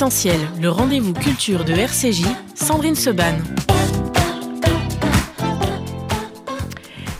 [0.00, 3.34] Essentiel, le rendez-vous culture de RCJ, Sandrine Seban.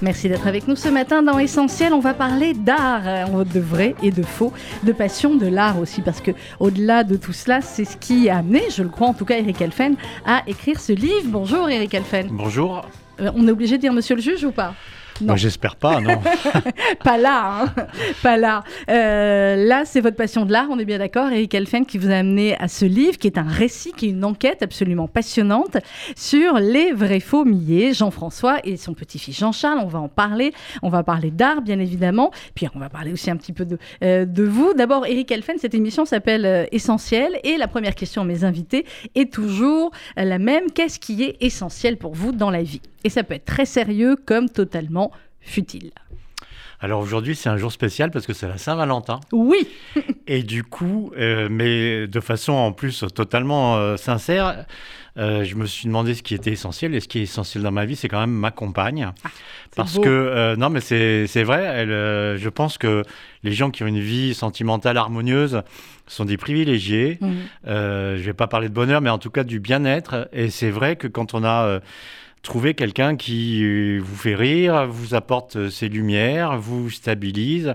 [0.01, 1.93] Merci d'être avec nous ce matin dans Essentiel.
[1.93, 6.01] On va parler d'art, euh, de vrai et de faux, de passion, de l'art aussi,
[6.01, 9.15] parce que au-delà de tout cela, c'est ce qui a amené, je le crois en
[9.15, 11.27] tout cas, Eric Elfen à écrire ce livre.
[11.27, 12.29] Bonjour Eric Elfen.
[12.31, 12.87] Bonjour.
[13.21, 14.73] Euh, on est obligé de dire Monsieur le juge ou pas?
[15.21, 15.37] Non.
[15.37, 16.21] J'espère pas, non.
[17.05, 17.75] pas là, hein.
[18.23, 18.65] pas là.
[18.89, 22.11] Euh, là, c'est votre passion de l'art, on est bien d'accord, Eric Elfen, qui vous
[22.11, 25.77] a amené à ce livre, qui est un récit, qui est une enquête absolument passionnante
[26.17, 29.81] sur les vrais faux millets, Jean-François et son petit-fils Jean-Charles.
[29.83, 30.53] On va en parler.
[30.83, 32.31] On va parler d'art, bien évidemment.
[32.55, 34.75] Puis on va parler aussi un petit peu de, euh, de vous.
[34.75, 37.39] D'abord, Eric Elfen, cette émission s'appelle euh, Essentiel.
[37.45, 38.85] Et la première question à mes invités
[39.15, 40.71] est toujours la même.
[40.75, 42.81] Qu'est-ce qui est essentiel pour vous dans la vie?
[43.05, 45.93] Et ça peut être très sérieux comme totalement futile.
[46.83, 49.21] Alors aujourd'hui, c'est un jour spécial parce que c'est la Saint-Valentin.
[49.33, 49.69] Oui.
[50.27, 54.65] et du coup, euh, mais de façon en plus totalement euh, sincère,
[55.19, 56.95] euh, je me suis demandé ce qui était essentiel.
[56.95, 59.11] Et ce qui est essentiel dans ma vie, c'est quand même ma compagne.
[59.25, 59.29] Ah,
[59.77, 63.03] parce que, non, mais c'est vrai, elle, je pense que
[63.43, 65.63] les gens qui ont une vie sentimentale harmonieuse
[66.07, 67.19] sont des privilégiés.
[67.21, 67.29] Mmh.
[67.67, 70.29] je ne vais pas parler de bonheur, mais en tout cas du bien-être.
[70.33, 71.81] Et c'est vrai que quand on a
[72.43, 77.75] Trouver quelqu'un qui euh, vous fait rire, vous apporte euh, ses lumières, vous stabilise.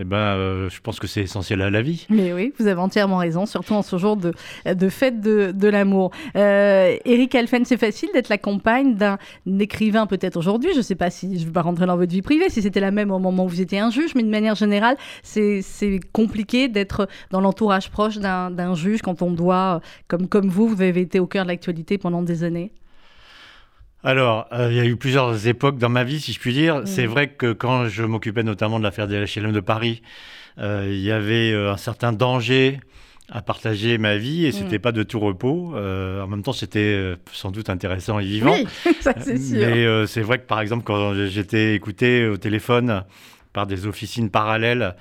[0.00, 2.06] Eh ben, euh, je pense que c'est essentiel à la vie.
[2.08, 4.32] Mais oui, vous avez entièrement raison, surtout en ce jour de,
[4.64, 6.12] de fête de, de l'amour.
[6.36, 9.18] Euh, Eric Alphen, c'est facile d'être la compagne d'un
[9.58, 10.70] écrivain peut-être aujourd'hui.
[10.72, 12.62] Je ne sais pas si je ne vais pas rentrer dans votre vie privée, si
[12.62, 15.64] c'était la même au moment où vous étiez un juge, mais de manière générale, c'est
[16.12, 21.00] compliqué d'être dans l'entourage proche d'un juge quand on doit, comme, comme vous, vous avez
[21.00, 22.70] été au cœur de l'actualité pendant des années.
[24.04, 26.78] Alors, euh, il y a eu plusieurs époques dans ma vie, si je puis dire.
[26.78, 26.86] Mm.
[26.86, 30.02] C'est vrai que quand je m'occupais notamment de l'affaire des HLM de Paris,
[30.58, 32.80] euh, il y avait euh, un certain danger
[33.30, 34.52] à partager ma vie et mm.
[34.52, 35.74] c'était pas de tout repos.
[35.76, 38.54] en même temps, c'était sans doute intéressant et vivant.
[38.54, 38.66] Oui,
[39.00, 39.58] ça c'est sûr.
[39.58, 43.04] Mais c'est vrai que par exemple, quand j'étais écouté au téléphone
[43.52, 44.94] par des officines parallèles,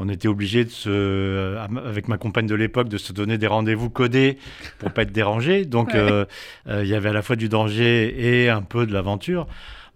[0.00, 3.46] on était obligé de se, euh, avec ma compagne de l'époque, de se donner des
[3.46, 4.38] rendez-vous codés
[4.78, 5.66] pour pas être dérangé.
[5.66, 6.24] Donc, euh,
[6.68, 9.46] euh, il y avait à la fois du danger et un peu de l'aventure.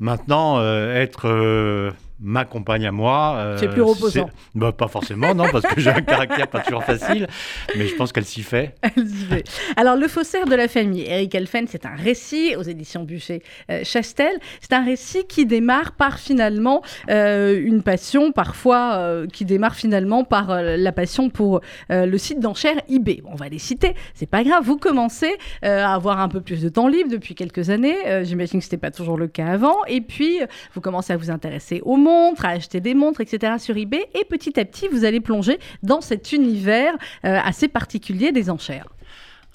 [0.00, 1.92] Maintenant, être
[2.24, 3.36] ma compagne à moi.
[3.36, 4.30] Euh, c'est plus reposant.
[4.54, 7.28] Bah, pas forcément, non, parce que j'ai un caractère pas toujours facile,
[7.76, 8.74] mais je pense qu'elle s'y fait.
[8.82, 9.44] Elle s'y fait.
[9.76, 14.34] Alors, Le faussaire de la famille, Eric Elfen, c'est un récit aux éditions Bûcher-Chastel.
[14.34, 20.24] Euh, c'est un récit qui démarre par finalement euh, une passion, parfois qui démarre finalement
[20.24, 21.60] par la passion pour
[21.90, 23.22] le site d'enchères eBay.
[23.26, 24.64] on va les citer, c'est pas grave.
[24.64, 27.96] Vous commencez à avoir un peu plus de temps libre depuis quelques années.
[28.24, 29.84] J'imagine que ce n'était pas toujours le cas avant.
[29.86, 30.40] Et puis,
[30.74, 31.96] vous commencez à vous intéresser au
[32.42, 33.54] à acheter des montres, etc.
[33.58, 34.06] sur eBay.
[34.14, 36.94] Et petit à petit, vous allez plonger dans cet univers
[37.24, 38.88] euh, assez particulier des enchères.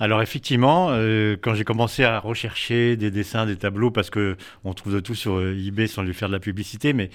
[0.02, 4.74] Alors effectivement, euh, quand j'ai commencé à rechercher des dessins, des tableaux, parce que on
[4.74, 7.10] trouve de tout sur euh, eBay sans lui faire de la publicité, mais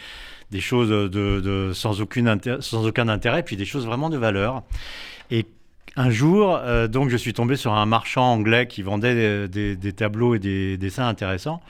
[0.50, 4.62] des choses de, sans aucun intérêt, puis des choses vraiment de valeur.
[5.30, 5.46] Et
[5.96, 10.38] un jour, donc, je suis tombé sur un marchand anglais qui vendait des tableaux et
[10.38, 11.62] des dessins intéressants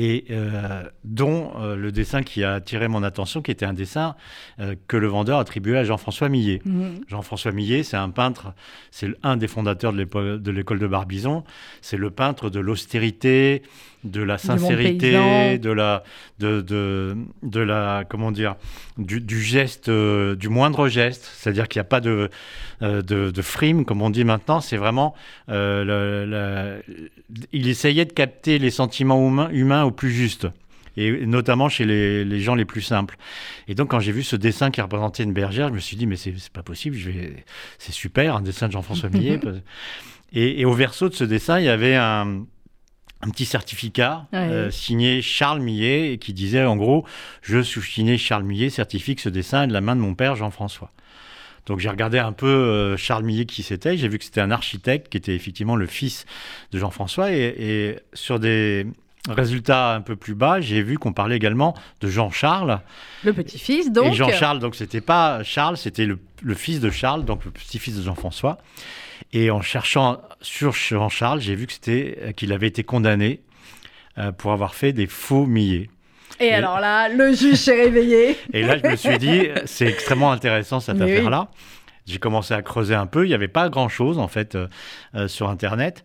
[0.00, 4.14] et euh, dont euh, le dessin qui a attiré mon attention, qui était un dessin
[4.60, 6.62] euh, que le vendeur attribuait à Jean-François Millet.
[6.64, 7.00] Mhm.
[7.08, 8.54] Jean-François Millet, c'est un peintre,
[8.92, 11.42] c'est un des fondateurs de l'école de Barbizon,
[11.82, 13.62] c'est le peintre de l'austérité,
[14.04, 16.04] de la sincérité, de la,
[16.38, 18.54] de, de, de, la, comment dire,
[18.96, 22.30] du, du geste, du moindre geste, c'est-à-dire qu'il n'y a pas de,
[22.80, 25.16] de, de, frime, comme on dit maintenant, c'est vraiment,
[25.48, 25.88] il
[27.52, 30.48] essayait de capter les sentiments humains, humains au plus juste
[30.98, 33.16] et notamment chez les, gens les plus simples.
[33.68, 36.06] Et donc, quand j'ai vu ce dessin qui représentait une bergère, je me suis dit,
[36.06, 37.44] mais c'est pas possible, je vais...
[37.78, 39.38] c'est super, un dessin de Jean-François Millet.
[40.32, 42.44] et, au verso de ce dessin, il y avait un,
[43.32, 47.04] petit certificat euh, signé Charles Millet et qui disait, en gros,
[47.42, 50.34] je signé Charles Millet, certifie que ce dessin est de la main de mon père
[50.34, 50.90] Jean-François.
[51.66, 54.50] Donc j'ai regardé un peu euh, Charles Millet qui c'était, j'ai vu que c'était un
[54.50, 56.24] architecte qui était effectivement le fils
[56.72, 58.86] de Jean-François et sur des
[59.28, 62.80] Résultat un peu plus bas, j'ai vu qu'on parlait également de Jean-Charles.
[63.24, 64.06] Le petit-fils, donc.
[64.06, 66.18] Et Jean-Charles, donc c'était pas Charles, c'était le,
[66.54, 68.58] fils de Charles, donc le petit-fils de Jean-François.
[69.32, 73.40] Et en cherchant sur Jean-Charles, j'ai vu que c'était euh, qu'il avait été condamné
[74.16, 75.90] euh, pour avoir fait des faux millets.
[76.40, 78.36] Et, alors là, le juge s'est réveillé.
[78.52, 81.48] Et là, je me suis dit, c'est extrêmement intéressant cette affaire-là.
[82.06, 83.26] J'ai commencé à creuser un peu.
[83.26, 86.04] Il n'y avait pas grand-chose, en fait, euh, sur Internet.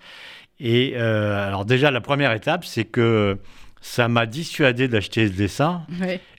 [0.59, 3.37] Et euh, alors déjà, la première étape, c'est que
[3.81, 5.81] ça m'a dissuadé d'acheter ce dessin.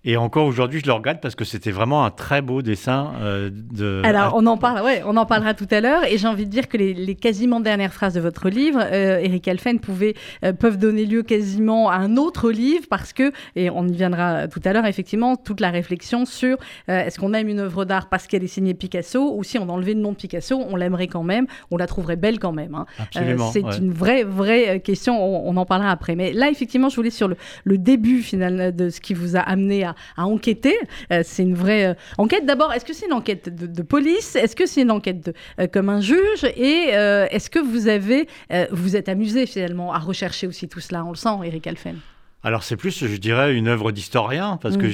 [0.06, 3.48] Et encore aujourd'hui, je le regarde parce que c'était vraiment un très beau dessin euh,
[3.50, 4.02] de.
[4.04, 6.04] Alors, on en parle, ouais, on en parlera tout à l'heure.
[6.04, 9.48] Et j'ai envie de dire que les, quasiment dernières phrases de votre livre, euh, Eric
[9.48, 10.14] Alphen, pouvait,
[10.44, 14.46] euh, peuvent donner lieu quasiment à un autre livre parce que, et on y viendra
[14.48, 18.26] tout à l'heure, effectivement, toute la réflexion sur est-ce qu'on aime une œuvre d'art parce
[18.26, 21.22] qu'elle est signée Picasso ou si on enlevait le nom de Picasso, on l'aimerait quand
[21.22, 22.74] même, on la trouverait belle quand même.
[22.74, 22.86] Hein.
[22.98, 23.50] Absolument.
[23.50, 25.22] c'est une vraie, vraie question.
[25.22, 26.16] On, en parlera après.
[26.16, 29.40] Mais là, effectivement, je voulais sur le, le début final de ce qui vous a
[29.40, 30.76] amené à à, enquêter.
[31.12, 32.46] Euh, c'est une vraie euh, enquête.
[32.46, 34.36] D'abord, est-ce que c'est une enquête de, police?
[34.36, 36.44] Est-ce que c'est une enquête de, euh, comme un juge?
[36.56, 36.88] Et
[37.30, 38.28] est-ce que vous avez,
[38.70, 41.04] vous êtes amusé finalement à rechercher aussi tout cela?
[41.04, 41.98] On le sent, Eric Alphen.
[42.42, 44.90] Alors c'est plus, je dirais, une œuvre d'historien, parce que mm.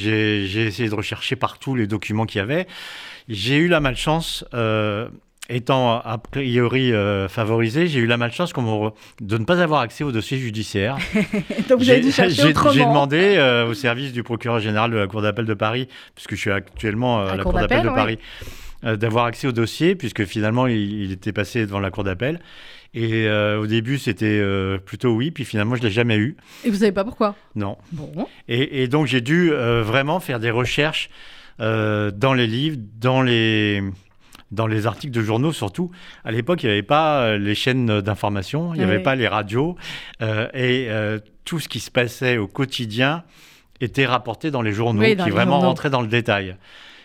[0.47, 2.67] j'ai essayé de rechercher partout les documents qu'il y avait.
[3.29, 4.44] J'ai eu la malchance,
[5.50, 8.52] étant a priori euh, favorisé, j'ai eu la malchance
[9.20, 10.97] de ne pas avoir accès au dossier judiciaire.
[11.69, 12.73] Donc vous avez dû chercher autrement.
[12.73, 16.35] J'ai demandé euh, au service du procureur général de la Cour d'appel de Paris, puisque
[16.35, 18.19] je suis actuellement euh, à la Cour d'appel de Paris,
[18.82, 22.41] d'avoir accès au dossier, puisque finalement il, était passé devant la Cour d'appel.
[22.93, 24.43] Et au début, c'était
[24.85, 26.37] plutôt oui, puis finalement, je ne l'ai jamais eu.
[26.64, 27.37] Et vous savez pas pourquoi?
[27.55, 27.76] Non.
[27.93, 28.26] Bon.
[28.49, 31.08] Et, et donc, j'ai dû vraiment faire des recherches
[31.58, 33.82] dans les livres, dans les
[34.50, 35.91] dans les articles de journaux surtout.
[36.25, 39.29] À l'époque, il n'y avait pas euh, les chaînes d'information, il n'y avait pas les
[39.29, 39.76] radios,
[40.23, 43.25] euh, et euh, tout ce qui se passait au quotidien
[43.81, 46.56] était rapporté dans les journaux, qui vraiment rentraient dans le détail.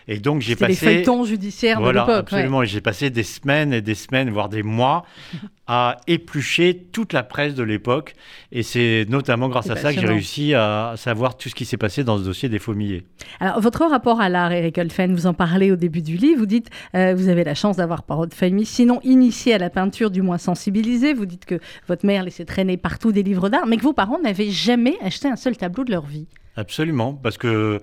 [0.08, 0.86] Et donc j'ai passé.
[0.86, 2.08] Les feuilletons judiciaires de l'époque.
[2.10, 2.62] Absolument.
[2.62, 5.04] Et j'ai passé des semaines et des semaines, voire des mois,
[5.66, 8.14] à éplucher toute la presse de l'époque.
[8.52, 11.76] Et c'est notamment grâce à ça que j'ai réussi à savoir tout ce qui s'est
[11.76, 13.04] passé dans ce dossier des Faumiers.
[13.40, 16.38] Alors, votre rapport à l'art, Eric Olfen, vous en parlez au début du livre.
[16.38, 19.70] Vous dites, euh, vous avez la chance d'avoir parole de famille, sinon initié à la
[19.70, 21.14] peinture, du moins sensibilisé.
[21.14, 24.20] Vous dites que votre mère laissait traîner partout des livres d'art, mais que vos parents
[24.20, 26.26] n'avaient jamais acheté un seul tableau de leur vie.
[26.56, 27.80] Absolument, parce que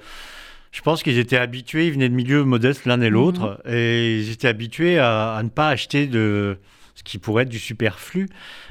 [0.73, 3.13] je pense qu'ils étaient habitués, ils venaient de milieux modestes l'un et mhm.
[3.13, 6.57] l'autre, et ils étaient habitués à, ne pas acheter de
[6.95, 8.27] ce qui pourrait être du superflu.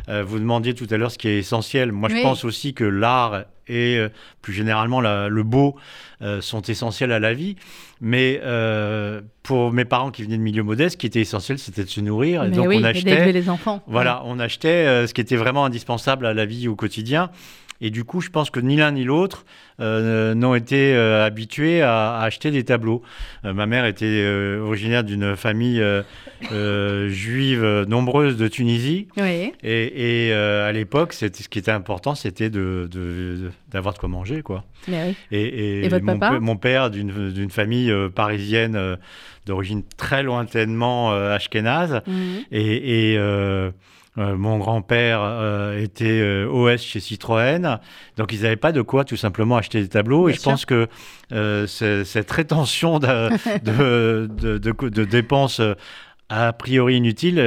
[0.09, 1.93] Euh, vous demandiez tout à l'heure ce qui est essentiel.
[1.93, 4.09] Moi, je pense aussi que l'art et euh,
[4.41, 5.77] plus généralement le beau
[6.21, 7.57] euh, sont essentiels à la vie.
[8.01, 8.41] Mais
[9.43, 12.01] pour mes parents qui venaient de milieux modestes, ce qui était essentiel, c'était de se
[12.01, 12.45] nourrir.
[12.45, 13.33] et donc on achetait.
[13.33, 13.83] les enfants.
[13.87, 17.31] Voilà, on achetait ce qui était vraiment indispensable à la vie au quotidien.
[17.83, 19.45] Et du coup, je pense que ni l'un ni l'autre
[19.81, 23.03] euh, n'ont été euh, habitués à, acheter des tableaux.
[23.45, 24.25] Euh, ma mère était
[24.63, 25.83] originaire d'une famille
[26.41, 29.09] juive nombreuse de Tunisie.
[29.17, 29.53] Oui.
[29.65, 34.43] Et, à l'époque, ce qui était important, c'était d'avoir de, de, quoi manger.
[34.43, 34.65] Quoi.
[34.89, 35.15] oui.
[35.31, 38.99] Et, et, votre mon, papa mon père, d'une famille parisienne
[39.47, 42.03] d'origine très lointainement ashkénaze.
[42.07, 42.45] Mhm.
[42.51, 43.19] Et.
[44.19, 47.79] Euh, mon grand-père euh, était euh, OS chez Citroën,
[48.19, 50.29] donc ils n'avaient pas de quoi tout simplement acheter des tableaux.
[50.29, 50.87] et je pense que
[51.67, 55.63] cette rétention de, de, de, dépenses
[56.29, 57.43] a priori inutiles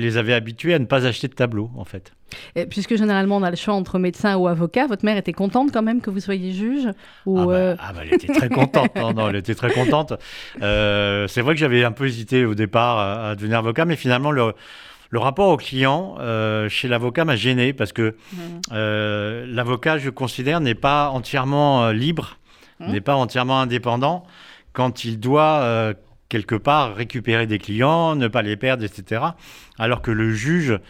[0.00, 2.12] les avait habitués à ne pas acheter de tableaux, en fait.
[2.56, 5.70] Et puisque généralement on a le choix entre médecin ou avocat, votre mère était contente
[5.70, 6.88] quand même que vous soyez juge
[7.26, 8.94] ou ah, bah, ah bah, elle était très contente.
[8.96, 10.14] non, elle était très contente.
[10.58, 14.54] c'est vrai que j'avais un peu hésité au départ à devenir avocat, mais finalement le
[15.12, 18.36] le rapport au client euh, chez l'avocat m'a gêné parce que mmh.
[18.72, 22.38] euh, l'avocat, je considère, n'est pas entièrement euh, libre,
[22.80, 22.92] mmh.
[22.92, 24.24] n'est pas entièrement indépendant
[24.72, 25.92] quand il doit
[26.32, 29.22] quelque part récupérer des clients, ne pas les perdre, etc.
[29.78, 30.80] Alors que le juge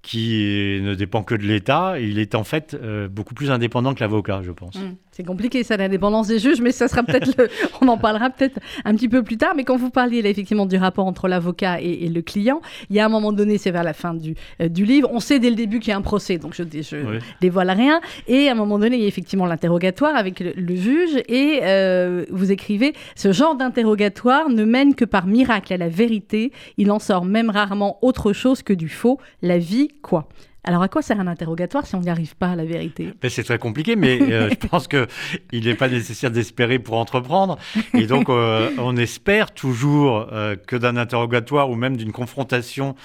[0.00, 2.76] qui ne dépend que de l'État, il est en fait
[3.10, 4.76] beaucoup plus indépendant que l'avocat, je pense.
[4.76, 4.96] Mmh.
[5.16, 7.30] C'est compliqué ça, l'indépendance des juges, mais ça sera peut-être,
[7.80, 9.54] on en parlera peut-être un petit peu plus tard.
[9.56, 13.00] Mais quand vous parliez là, effectivement du rapport entre l'avocat et, le client, il y
[13.00, 15.48] a un moment donné, c'est vers la fin du, euh, du livre, on sait dès
[15.48, 18.02] le début qu'il y a un procès, donc je, je dévoile rien.
[18.28, 22.26] Et à un moment donné, il y a effectivement l'interrogatoire avec le, juge, et euh,
[22.30, 26.52] vous écrivez ce genre d'interrogatoire ne mène que par miracle à la vérité.
[26.76, 29.18] Il en sort même rarement autre chose que du faux.
[29.40, 30.28] La vie, quoi?
[30.66, 33.14] Alors à quoi sert un interrogatoire si on n'y arrive pas à la vérité?
[33.22, 37.56] Ben, C'est très compliqué, mais euh, je pense qu'il n'est pas nécessaire d'espérer pour entreprendre.
[37.94, 42.96] Et donc euh, on espère toujours euh, que d'un interrogatoire ou même d'une confrontation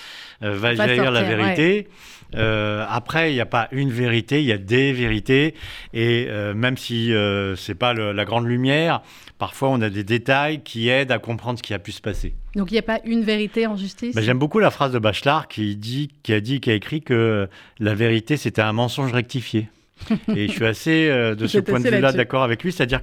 [0.41, 1.88] va jaillir la vérité.
[2.34, 5.56] Après, il n'y a pas une vérité, il y a des vérités.
[5.94, 9.02] Et même si ce n'est pas la grande lumière,
[9.42, 12.34] parfois on a des détails qui aident à comprendre ce qui a pu se passer.
[12.56, 14.16] Donc il n'y a pas une vérité en justice?
[14.20, 17.50] J'aime beaucoup la phrase de Bachelard qui, dit, qui a dit, qui a écrit que
[17.80, 19.68] la vérité c'était un mensonge rectifié.
[20.36, 23.02] Et je suis assez, euh, de ce point de vue-là, d'accord avec lui, c'est-à-dire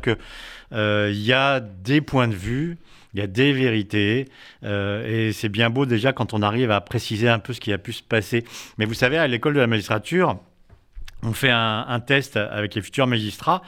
[0.73, 2.79] euh, il y a des points de vue,
[3.19, 4.27] il y a des vérités,
[4.63, 7.73] euh, et c'est bien beau déjà quand on arrive à préciser un peu ce qui
[7.73, 8.45] a pu se passer.
[8.79, 10.39] Mais vous savez, à l'école de la magistrature,
[11.25, 13.61] on fait un, test avec les futurs magistrats,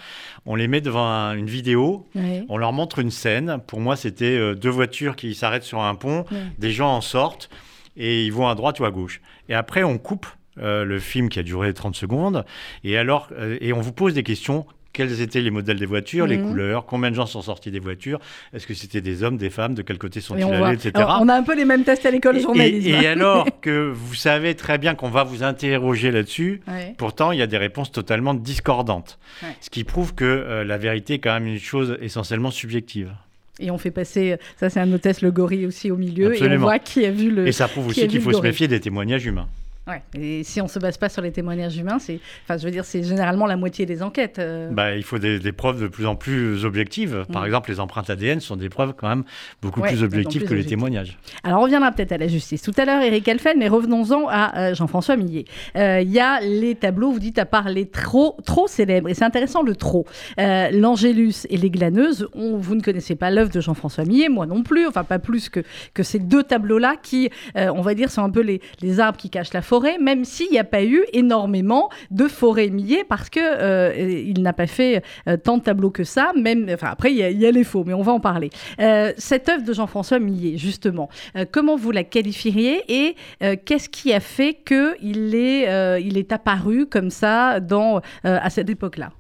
[0.47, 2.07] on les met devant une vidéo,
[2.49, 3.59] on leur montre une scène.
[3.67, 6.25] Pour moi, c'était euh, deux voitures qui s'arrêtent sur un pont,
[6.59, 7.51] des gens en sortent
[7.97, 9.21] et ils vont à droite ou à gauche.
[9.49, 10.29] Et après, on coupe
[10.59, 12.45] euh, le film qui a duré 30 secondes
[12.85, 16.27] et alors euh, et on vous pose des questions quels étaient les modèles des voitures,
[16.27, 16.49] les mhm.
[16.49, 18.21] couleurs, combien de gens sont sortis des voitures,
[18.53, 20.93] est-ce que c'était des hommes, des femmes, de quel côté sont-ils allés, etc.
[21.21, 22.89] on a un peu les mêmes tests à l'école journalisme.
[22.89, 26.61] Et, alors que vous savez très bien qu'on va vous interroger là-dessus,
[26.99, 29.19] pourtant il y a des réponses totalement discordantes.
[29.61, 33.13] Ce qui prouve que euh, la vérité est quand même une chose essentiellement subjective.
[33.59, 36.43] Et on fait passer, ça c'est un autre test, le gorille aussi au milieu, et
[36.43, 37.47] on voit qui a vu le.
[37.47, 39.49] Et ça prouve aussi qu'il faut se méfier des témoignages humains.
[39.91, 40.03] Ouais.
[40.15, 42.85] Et si on se base pas sur les témoignages humains, c'est, enfin, je veux dire,
[42.85, 44.39] c'est généralement la moitié des enquêtes.
[44.39, 44.71] Euh.
[44.71, 47.25] Bah, il faut des, preuves de plus en plus objectives.
[47.33, 47.47] Par mm.
[47.47, 49.25] exemple, les empreintes ADN sont des preuves quand même
[49.61, 51.19] beaucoup plus objectives que les témoignages.
[51.43, 54.59] Alors, on reviendra peut-être à la justice tout à l'heure, Eric Elfen, mais revenons-en à
[54.59, 55.45] euh, Jean-François Millet.
[55.77, 59.15] Euh, il y a les tableaux, vous dites à part les trop, trop célèbres, et
[59.15, 60.07] c'est intéressant le trop.
[60.39, 64.63] L'Angélus et les glaneuses, on, vous ne connaissez pas l'œuvre de Jean-François Millet, moi non
[64.63, 65.61] plus, enfin pas plus que,
[65.95, 69.31] que ces deux tableaux-là qui, on va dire, sont un peu les, les arbres qui
[69.31, 73.41] cachent la forêt même s'il n'y a pas eu énormément de forêts millées, parce que
[73.41, 76.33] euh, il n'a pas fait euh, tant de tableaux que ça.
[76.37, 78.51] Même, enfin, après, il y, a les faux, mais on va en parler.
[78.81, 81.09] Euh, cette œuvre de Jean-François Millet, justement,
[81.53, 83.17] comment vous la qualifieriez et
[83.65, 89.13] qu'est-ce qui a fait qu'il est, il est apparu comme ça dans, à cette époque-là?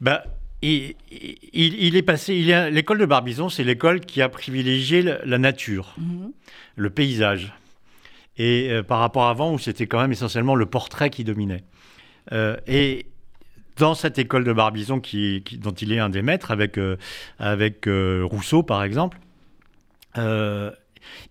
[0.00, 0.24] Bah,
[0.62, 0.94] il,
[1.52, 2.40] il, est passé.
[2.70, 6.32] L'école de Barbizon, c'est l'école qui a privilégié la, nature, mhm.
[6.76, 7.52] le paysage
[8.36, 11.64] et euh, par rapport à avant où c'était quand même essentiellement le portrait qui dominait.
[12.32, 13.06] Euh, et
[13.76, 16.96] dans cette école de Barbizon qui, dont il est un des maîtres, avec, euh,
[17.38, 19.18] avec Rousseau par exemple,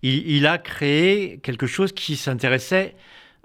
[0.01, 2.95] il, a créé quelque chose qui s'intéressait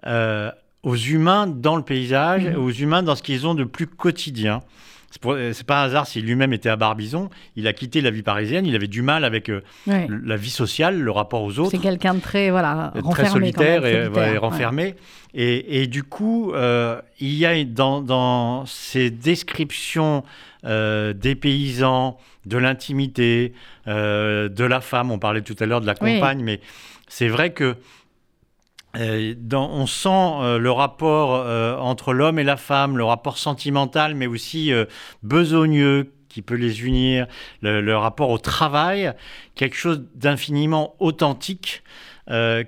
[0.05, 2.57] aux humains dans le paysage, mmh.
[2.57, 4.63] aux humains dans ce qu'ils ont de plus quotidien.
[5.11, 7.31] C'est pas un hasard s'il lui-même était à Barbizon.
[7.57, 8.67] Il a quitté la vie parisienne.
[8.67, 11.71] Il avait du mal avec euh, la vie sociale, le rapport aux autres.
[11.71, 14.97] C'est quelqu'un de très voilà très solitaire, et, renfermé.
[15.35, 20.25] Et, du coup, euh, il y a dans, dans ces descriptions
[20.65, 23.55] euh, des paysans, de l'intimité,
[23.87, 25.11] de la femme.
[25.11, 26.61] On parlait tout à l'heure de la compagne, mais
[27.09, 27.77] c'est vrai que
[28.97, 34.15] euh, on sent euh, le rapport euh, entre l'homme et la femme, le rapport sentimental,
[34.15, 34.73] mais aussi
[35.23, 37.27] besogneux qui peut les unir,
[37.63, 39.13] le, rapport au travail,
[39.55, 41.83] quelque chose d'infiniment authentique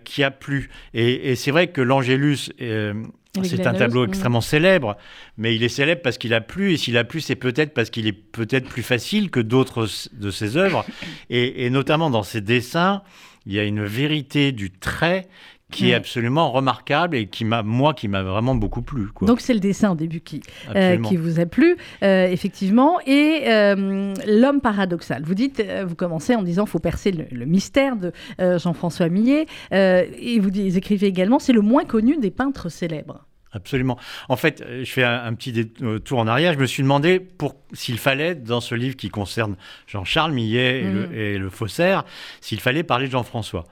[0.04, 0.70] qui a plu.
[0.94, 4.96] Et, c'est vrai que l'Angélus, c'est un tableau extrêmement célèbre,
[5.36, 7.90] mais il est célèbre parce qu'il a plu, et s'il a plu, c'est peut-être parce
[7.90, 10.86] qu'il est peut-être plus facile que d'autres de ses œuvres,
[11.28, 13.02] et, et notamment dans ses dessins,
[13.44, 15.28] il y a une vérité du trait
[15.70, 19.08] qui est absolument remarquable et qui m'a, moi, qui m'a vraiment beaucoup plu.
[19.22, 20.42] Donc c'est le dessin au début qui,
[20.74, 22.98] euh, qui vous a plu, euh, effectivement.
[23.06, 25.22] Et euh, l'homme paradoxal.
[25.24, 29.46] Vous dites, vous commencez en disant, faut percer le, mystère de Jean-François Millet.
[29.72, 33.26] et vous, écrivez également, c'est le moins connu des peintres célèbres.
[33.52, 33.98] Absolument.
[34.28, 35.66] En fait, je fais un, petit
[36.04, 36.52] tour en arrière.
[36.52, 39.56] Je me suis demandé pour s'il fallait, dans ce livre qui concerne
[39.88, 41.14] Jean-Charles Millet et, le, mmh.
[41.14, 42.04] et le faussaire,
[42.40, 43.64] s'il fallait parler de Jean-François.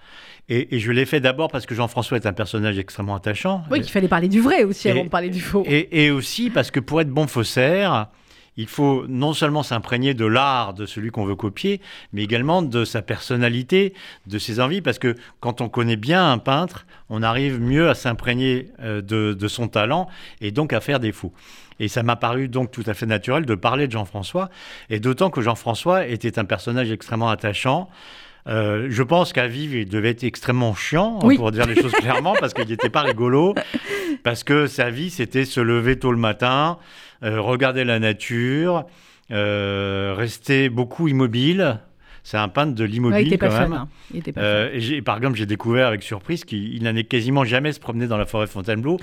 [0.50, 3.64] Et, je l'ai fait d'abord parce que Jean-François est un personnage extrêmement attachant.
[3.70, 5.64] Oui, qu'il fallait parler du vrai aussi avant de parler du faux.
[5.66, 8.08] Et, aussi parce que pour être bon faussaire,
[8.56, 11.82] il faut non seulement s'imprégner de l'art de celui qu'on veut copier,
[12.14, 13.92] mais également de sa personnalité,
[14.26, 17.94] de ses envies, parce que quand on connaît bien un peintre, on arrive mieux à
[17.94, 20.08] s'imprégner euh, de, de, son talent
[20.40, 21.32] et donc à faire des faux.
[21.78, 24.48] Et ça m'a paru donc tout à fait naturel de parler de Jean-François,
[24.88, 27.90] et d'autant que Jean-François était un personnage extrêmement attachant.
[28.46, 31.92] Euh, je pense qu'à vivre, il devait être extrêmement chiant, hein, pour dire les choses
[32.00, 33.54] clairement, parce qu'il n'était pas rigolo.
[34.22, 36.78] Parce que sa vie, c'était se lever tôt le matin,
[37.22, 38.86] euh, regarder la nature,
[39.30, 41.80] euh, rester beaucoup immobile.
[42.24, 43.72] C'est un peintre de l'immobilier quand même.
[43.72, 43.88] Hein.
[44.12, 48.26] et par exemple, j'ai découvert avec surprise qu'il n'allait quasiment jamais se promener dans la
[48.26, 48.98] forêt Fontainebleau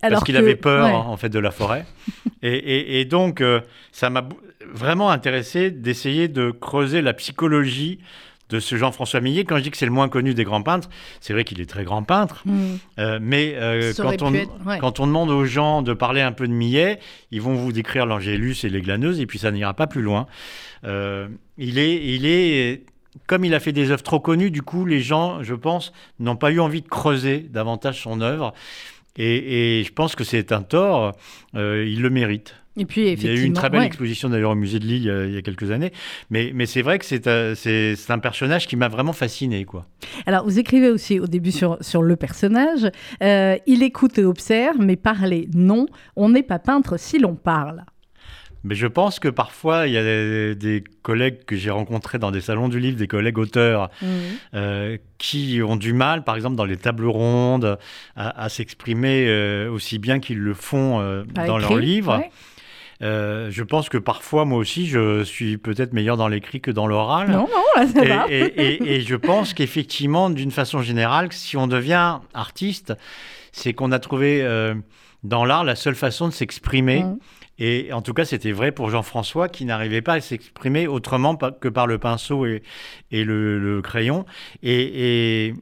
[0.00, 1.86] parce qu'il avait peur en fait de la forêt.
[2.42, 3.42] et, et, donc,
[3.90, 4.28] ça m'a
[4.72, 7.98] vraiment intéressé d'essayer de creuser la psychologie
[8.48, 9.44] de ce Jean-François Millet.
[9.44, 10.88] Quand je dis que c'est le moins connu des grands peintres,
[11.20, 12.76] c'est vrai qu'il est très grand peintre, mm.
[12.98, 14.32] euh, mais euh, quand, on,
[14.78, 16.98] quand on demande aux gens de parler un peu de Millet,
[17.30, 20.26] ils vont vous décrire l'Angélus et les glaneuses, et puis ça n'ira pas plus loin.
[20.84, 22.84] Euh, il, est, il est,
[23.26, 26.36] comme il a fait des œuvres trop connues, du coup, les gens, je pense, n'ont
[26.36, 28.54] pas eu envie de creuser davantage son œuvre.
[29.16, 31.16] Et, et je pense que c'est un tort,
[31.54, 32.54] il le mérite.
[32.78, 35.26] Et puis, il y a eu une très belle exposition d'ailleurs au musée de Lille
[35.28, 35.92] il y a, quelques années.
[36.30, 39.64] Mais, mais c'est vrai que c'est un personnage qui m'a vraiment fasciné.
[39.64, 39.86] Quoi.
[40.26, 44.96] Alors, vous écrivez aussi au début sur, sur le personnage il écoute et observe, mais
[44.96, 45.86] parler, non.
[46.16, 47.84] On n'est pas peintre si l'on parle.
[48.64, 52.40] Mais je pense que parfois, il y a des, collègues que j'ai rencontrés dans des
[52.40, 54.06] salons du livre, des collègues auteurs, mmh.
[54.54, 57.78] euh, qui ont du mal, par exemple, dans les tables rondes,
[58.16, 62.20] à, s'exprimer euh, aussi bien qu'ils le font euh, dans leurs livres.
[63.00, 67.30] Je pense que parfois, moi aussi, je suis peut-être meilleur dans l'écrit que dans l'oral.
[67.30, 68.26] Non, non, là, ça et, va.
[68.28, 72.94] Et, et, je pense qu'effectivement, d'une façon générale, si on devient artiste,
[73.52, 74.44] c'est qu'on a trouvé
[75.22, 77.02] dans l'art la seule façon de s'exprimer.
[77.02, 77.18] Mmh.
[77.58, 81.68] Et en tout cas, c'était vrai pour Jean-François qui n'arrivait pas à s'exprimer autrement que
[81.68, 82.62] par le pinceau et,
[83.10, 84.24] le, crayon.
[84.62, 85.54] Et,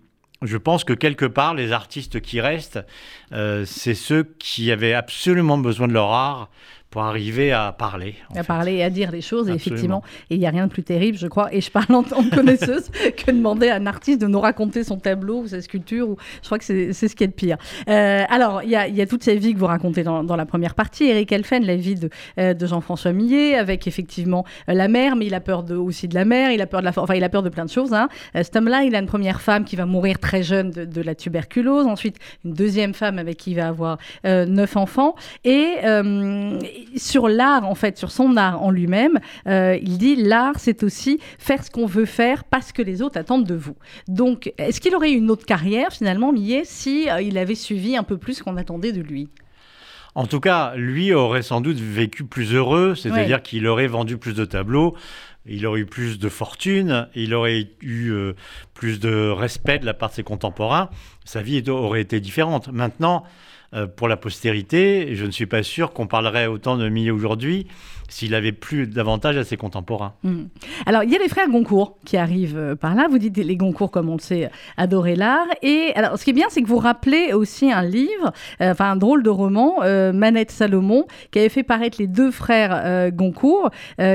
[0.42, 2.84] je pense que quelque part, les artistes qui restent,
[3.32, 6.50] euh, c'est ceux qui avaient absolument besoin de leur art
[6.90, 8.14] pour arriver à parler.
[8.34, 10.02] À parler et à dire les choses, effectivement.
[10.30, 12.22] Et il n'y a rien de plus terrible, je crois, et je parle en tant
[12.22, 16.08] que connaisseuse, que demander à un artiste de nous raconter son tableau ou sa sculpture.
[16.10, 16.16] Ou...
[16.42, 17.58] Je crois que c'est ce qui est de pire.
[17.88, 20.36] Euh, alors, il y a, y a, toute cette vie que vous racontez dans, dans
[20.36, 21.04] la première partie.
[21.04, 25.26] Eric Elfen, la vie de, euh, de Jean-François Millet, avec effectivement euh, la mère, mais
[25.26, 27.24] il a peur de, aussi de la mère, il a peur de la, enfin, il
[27.24, 27.92] a peur de plein de choses.
[27.92, 28.08] Hein.
[28.34, 31.14] cet homme-là, il a une première femme qui va mourir très jeune de, de, la
[31.14, 35.14] tuberculose, ensuite une deuxième femme avec qui il va avoir neuf enfants,
[35.44, 35.76] et
[36.96, 41.18] sur l'art, en fait, sur son art en lui-même, euh, il dit l'art, c'est aussi
[41.38, 43.76] faire ce qu'on veut faire parce que les autres attendent de vous.
[44.08, 47.96] Donc, est-ce qu'il aurait eu une autre carrière, finalement, Millet, si euh, il avait suivi
[47.96, 49.28] un peu plus ce qu'on attendait de lui?
[50.14, 54.32] En tout cas, lui aurait sans doute vécu plus heureux, c'est-à-dire qu'il aurait vendu plus
[54.32, 54.96] de tableaux,
[55.44, 58.32] il aurait eu plus de fortune, il aurait eu euh,
[58.72, 60.88] plus de respect de la part de ses contemporains,
[61.26, 62.68] sa vie aurait été différente.
[62.72, 63.24] Maintenant,
[63.76, 67.66] euh, pour la postérité, je ne suis pas sûr qu'on parlerait autant de Millet aujourd'hui
[68.08, 70.14] s'il avait plus davantage à ses contemporains.
[70.22, 70.44] Hmm.
[70.86, 73.08] Alors, il y a les frères Goncourt qui arrivent euh, par là.
[73.10, 75.48] Vous dites les Goncourt, comme on le sait, adorer l'art.
[75.62, 78.92] Et alors, ce qui est bien, c'est que vous rappelez aussi un livre, euh, enfin
[78.92, 79.80] un drôle de roman,
[80.12, 83.70] Manette Salomon, qui avait fait paraître les deux frères Goncourt,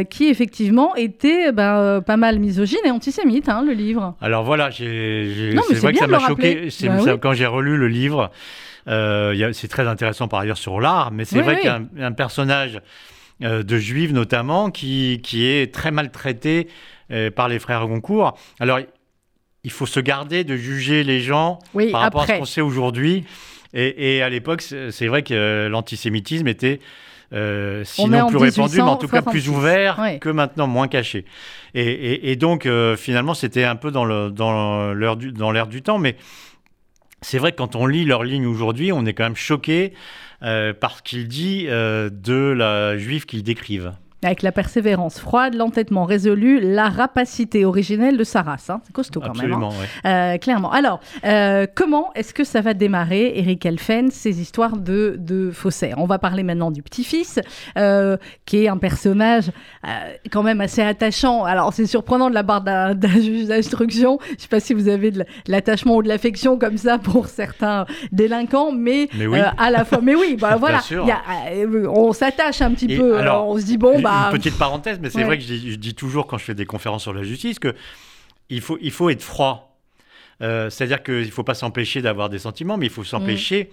[0.10, 4.16] qui effectivement était ben, pas mal misogyne et antisémite, hein, le livre.
[4.22, 6.70] Alors voilà, c'est vrai que ça m'a choqué.
[6.84, 8.32] Bah quand j'ai relu le livre.
[8.88, 12.12] Euh, c'est très intéressant par ailleurs sur l'art, mais c'est vrai qu'il y a un,
[12.12, 12.82] personnage
[13.44, 16.68] euh, de juif notamment qui, qui est très maltraité
[17.12, 18.38] euh, par les frères Goncourt.
[18.60, 18.80] Alors,
[19.64, 21.60] il faut se garder de juger les gens
[21.92, 23.24] par rapport à ce qu'on sait aujourd'hui.
[23.74, 26.82] Et, à l'époque, c'est vrai que l'antisémitisme était
[27.32, 31.24] sinon plus répandu, mais en tout cas plus ouvert que maintenant, moins caché.
[31.74, 32.68] Et, donc,
[32.98, 36.18] finalement, c'était un peu dans dans du, dans du temps, mais
[37.22, 39.94] c'est vrai que quand on lit leur ligne aujourd'hui, on est quand même choqué
[40.44, 43.94] euh, par ce qu'il dit euh, de la juive qu'ils décrivent.
[44.24, 48.70] Avec la persévérance froide, l'entêtement résolu, la rapacité originelle de sa race.
[48.70, 48.80] Hein.
[48.86, 49.54] C'est costaud quand même.
[49.54, 49.70] Hein.
[50.06, 50.72] Euh, clairement.
[50.72, 55.96] Alors, euh, comment est-ce que ça va démarrer, Eric Elfen, ces histoires de, de faussaires?
[55.98, 57.40] On va parler maintenant du petit-fils,
[57.80, 59.50] euh, qui est un personnage
[60.32, 61.44] quand même assez attachant.
[61.44, 64.20] Alors, c'est surprenant de la part d'un juge d'instruction.
[64.28, 67.26] Je ne sais pas si vous avez de l'attachement ou de l'affection comme ça pour
[67.26, 69.10] certains délinquants, mais,
[69.58, 70.00] à la fois.
[70.04, 70.82] Mais oui, bah, voilà.
[71.90, 73.18] on s'attache un petit peu.
[73.18, 75.94] Alors, on se dit, bon, bah, une petite parenthèse, mais c'est vrai que je dis,
[75.96, 77.76] toujours quand je fais des conférences sur la justice que
[78.50, 79.72] il faut, il faut être froid.
[80.42, 83.70] Euh, c'est-à-dire qu'il ne faut pas s'empêcher d'avoir des sentiments, mais il faut s'empêcher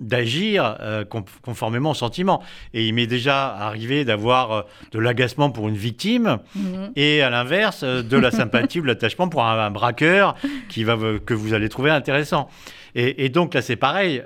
[0.00, 1.04] d'agir euh,
[1.42, 2.42] conformément aux sentiments.
[2.74, 6.92] Et il m'est déjà arrivé d'avoir euh, de l'agacement pour une victime mhm.
[6.96, 10.34] et à l'inverse de la sympathie ou de l'attachement pour un, braqueur
[10.68, 12.48] qui va, que vous allez trouver intéressant.
[12.94, 14.22] Et, et donc là, c'est pareil.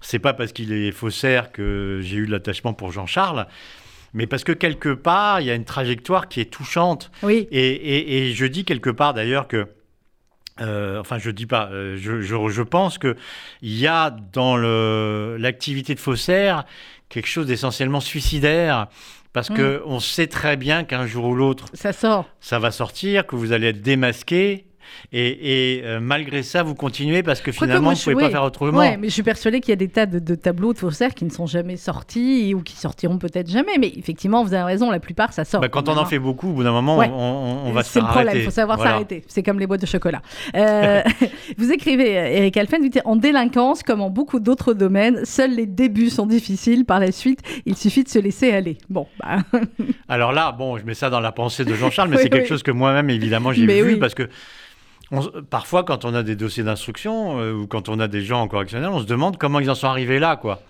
[0.00, 3.46] c'est pas parce qu'il est faussaire que j'ai eu de l'attachement pour Jean-Charles
[4.16, 7.10] mais parce que quelque part, il y a une trajectoire qui est touchante.
[7.22, 7.46] Oui.
[7.52, 9.68] Et, je dis quelque part d'ailleurs que
[10.62, 11.68] euh, enfin, je dis pas.
[11.70, 13.14] Euh, je, je, pense que
[13.60, 16.64] il y a dans l'activité de faussaire
[17.10, 18.88] quelque chose d'essentiellement suicidaire.
[19.34, 19.82] Parce qu'on mm.
[19.84, 22.24] on sait très bien qu'un jour ou l'autre, ça sort.
[22.40, 24.64] Ça va sortir, que vous allez être démasqué,
[25.12, 28.78] et, euh, malgré ça, vous continuez parce que finalement, vous ne pouvez pas faire autrement.
[28.78, 31.24] Oui, mais je suis persuadée qu'il y a des tas de, tableaux de faussaires qui
[31.24, 33.78] ne sont jamais sortis ou qui sortiront peut-être jamais.
[33.78, 35.60] Mais effectivement, vous avez raison, la plupart, ça sort.
[35.60, 38.06] Bah, quand on en fait beaucoup, au bout d'un moment, on, va se C'est le
[38.06, 39.24] problème, il faut savoir s'arrêter.
[39.28, 40.22] C'est comme les boîtes de chocolat.
[40.54, 41.02] Euh,
[41.58, 45.66] vous écrivez, Eric Alphen, vous dites En délinquance, comme en beaucoup d'autres domaines, seuls les
[45.66, 46.84] débuts sont difficiles.
[46.84, 48.78] Par la suite, il suffit de se laisser aller.
[48.88, 49.06] Bon.
[49.20, 49.38] Bah.
[50.08, 52.62] Alors là, bon, je mets ça dans la pensée de Jean-Charles, mais c'est quelque chose
[52.62, 54.28] que moi-même, évidemment, j'ai vu parce que
[55.50, 58.48] parfois, quand on a des dossiers d'instruction euh, ou quand on a des gens en
[58.48, 60.62] correctionnel, on se demande comment ils en sont arrivés là, quoi.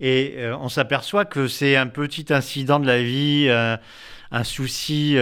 [0.00, 3.76] Et euh, on s'aperçoit que c'est un petit incident de la vie, euh,
[4.30, 5.16] un souci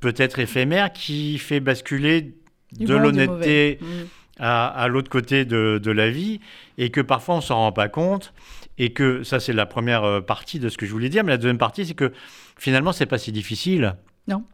[0.00, 2.34] peut-être éphémère qui fait basculer
[2.72, 4.02] Du de l'honnêteté mauvais.
[4.02, 4.06] Mm.
[4.40, 6.40] à, à l'autre côté de, de la vie
[6.76, 8.34] et que parfois on s'en rend pas compte
[8.78, 11.36] et que ça c'est la première partie de ce que je voulais dire mais la
[11.36, 12.12] deuxième partie c'est que
[12.58, 13.94] finalement c'est pas si difficile
[14.28, 14.44] Non.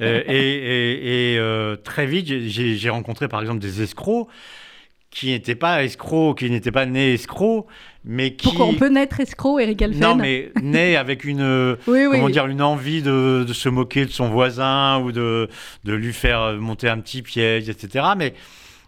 [0.00, 4.28] Euh, et et- et, euh, très vite j'ai rencontré par exemple des escrocs
[5.10, 7.66] qui n'étaient pas escrocs qui n'étaient pas nés escrocs
[8.04, 11.42] mais qui Pourquoi on peut naître escroc, Eric Alphen non mais nés avec une
[11.86, 12.16] oui, oui.
[12.16, 15.48] comment dire, une envie de, de se moquer de son voisin ou de,
[15.84, 18.06] de lui faire monter un petit piège, etc.
[18.16, 18.32] Mais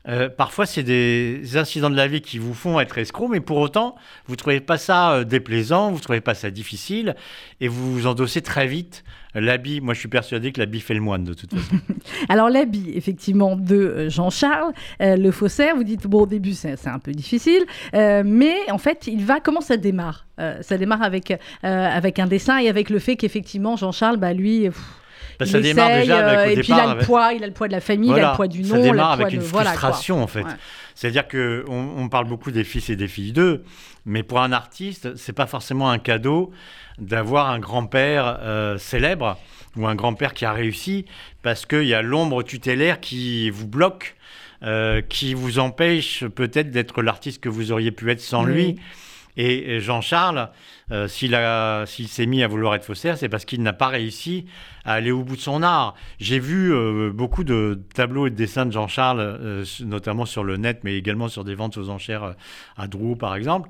[0.09, 3.59] euh, parfois, c'est des incidents de la vie qui vous font être escroc, mais pour
[3.59, 3.95] autant,
[4.27, 7.15] vous ne trouvez pas ça déplaisant, vous ne trouvez pas ça difficile,
[7.61, 9.05] et vous vous endossez très vite
[9.35, 9.81] l'habit.
[9.81, 11.77] Moi, je suis persuadé que l'habit fait le moine, de toute façon.
[12.29, 16.87] Alors l'habit, effectivement, de euh, Jean-Charles, euh, le faussaire, vous dites, bon, au début, c'est
[16.87, 20.27] un peu difficile, euh, mais en fait, il va, comment ça démarre?
[20.63, 24.69] Ça démarre avec, avec un dessin et avec le fait qu'effectivement, Jean-Charles, bah, lui...
[25.39, 26.91] Bah, il ça démarre essaye, déjà avec, euh, au et puis il départ, a le
[26.93, 28.69] avec- poids, il a le poids de la famille, il a le poids du nom,
[28.77, 29.79] ça démarre avec de une voilà, quoi.
[29.79, 30.43] frustration, en fait.
[30.43, 30.51] Ouais.
[30.95, 33.65] C'est-à-dire que on, on parle beaucoup des fils et des filles d'eux,
[34.07, 36.53] mais pour un artiste, c'est pas forcément un cadeau
[36.99, 39.37] d'avoir un grand-père euh, célèbre
[39.77, 41.05] ou un grand-père qui a réussi,
[41.43, 44.15] parce qu'il y a l'ombre tutélaire qui vous bloque,
[44.63, 48.53] euh, qui vous empêche peut-être d'être l'artiste que vous auriez pu être sans Oui.
[48.53, 48.77] lui.
[49.37, 50.49] Et Jean-Charles,
[50.93, 53.89] euh, s'il a- s'il s'est mis à vouloir être faussaire, c'est parce qu'il n'a pas
[53.89, 54.47] réussi
[54.85, 55.95] à aller au bout de son art.
[56.21, 60.57] J'ai vu euh, beaucoup de tableaux et de dessins de Jean-Charles, euh, notamment sur le
[60.57, 62.35] net, mais également sur des ventes aux enchères
[62.77, 63.69] à Drouot, par exemple.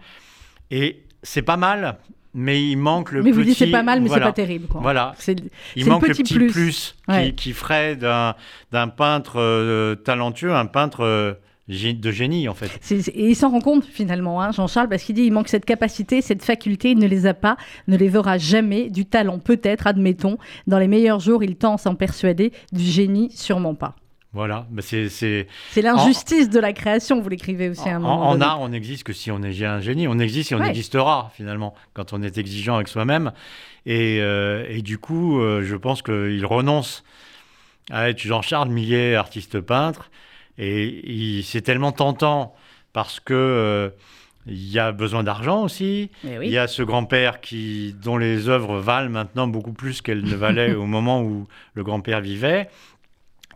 [0.70, 1.96] Et c'est pas mal,
[2.35, 3.38] mais il manque le Mais petit...
[3.38, 4.27] vous dites c'est pas mal, mais voilà.
[4.27, 4.66] c'est pas terrible.
[4.66, 4.81] Quoi.
[4.83, 5.37] Voilà, C'est
[5.77, 6.50] il C'est manque le petit petit plus.
[6.53, 7.27] plus, Ouais.
[7.29, 8.35] qui, qui ferait d'un
[8.70, 12.70] d'un peintre talentueux un peintre de génie, en fait.
[13.14, 16.20] Et il s'en rend compte finalement, hein, Jean-Charles, parce qu'il dit il manque cette capacité,
[16.20, 17.57] cette faculté, il ne les a pas,
[17.88, 20.37] ne les verra jamais, du talent peut-être, admettons.
[20.66, 23.96] Dans les meilleurs jours, il tend à s'en persuader, du génie sûrement pas.
[24.35, 25.09] Voilà, mais c'est...
[25.09, 25.46] c'est-
[25.81, 29.05] l'injustice de la création, vous l'écrivez aussi à un En, moment en art, on n'existe
[29.05, 30.09] que si on est un génie.
[30.09, 30.68] On existe et on Ouais.
[30.70, 33.31] existera, finalement, quand on est exigeant avec soi-même.
[33.87, 37.05] Et, euh, et du coup, euh, je pense qu'il renonce
[37.92, 40.11] à être Jean-Charles Millet, artiste peintre.
[40.58, 42.54] Et c'est tellement tentant
[42.92, 43.90] parce que euh,
[44.46, 46.10] il y a besoin d'argent aussi.
[46.24, 46.46] Oui.
[46.46, 50.34] Il y a ce grand-père qui, dont les œuvres valent maintenant beaucoup plus qu'elles ne
[50.34, 52.68] valaient au moment où le grand-père vivait.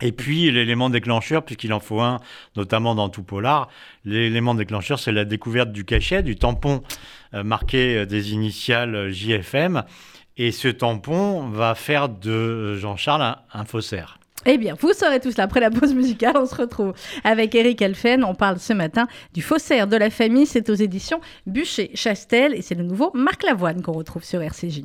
[0.01, 2.19] Et puis l'élément déclencheur, puisqu'il en faut un,
[2.55, 3.67] notamment dans tout polar,
[4.05, 6.83] l'élément déclencheur, c'est la découverte du cachet, du tampon
[7.33, 9.83] euh, marqué euh, des initiales JFM.
[10.37, 14.19] Et ce tampon va faire de Jean-Charles un, un faussaire.
[14.45, 16.33] Eh bien, vous saurez tout cela après la pause musicale.
[16.37, 18.23] On se retrouve avec Eric Elfen.
[18.23, 20.45] On parle ce matin du faussaire de la famille.
[20.45, 24.83] C'est aux éditions Bûcher-Chastel et c'est le nouveau Marc Lavoine qu'on retrouve sur RCJ.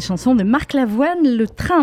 [0.00, 0.95] Chanson de Marc Lavoine.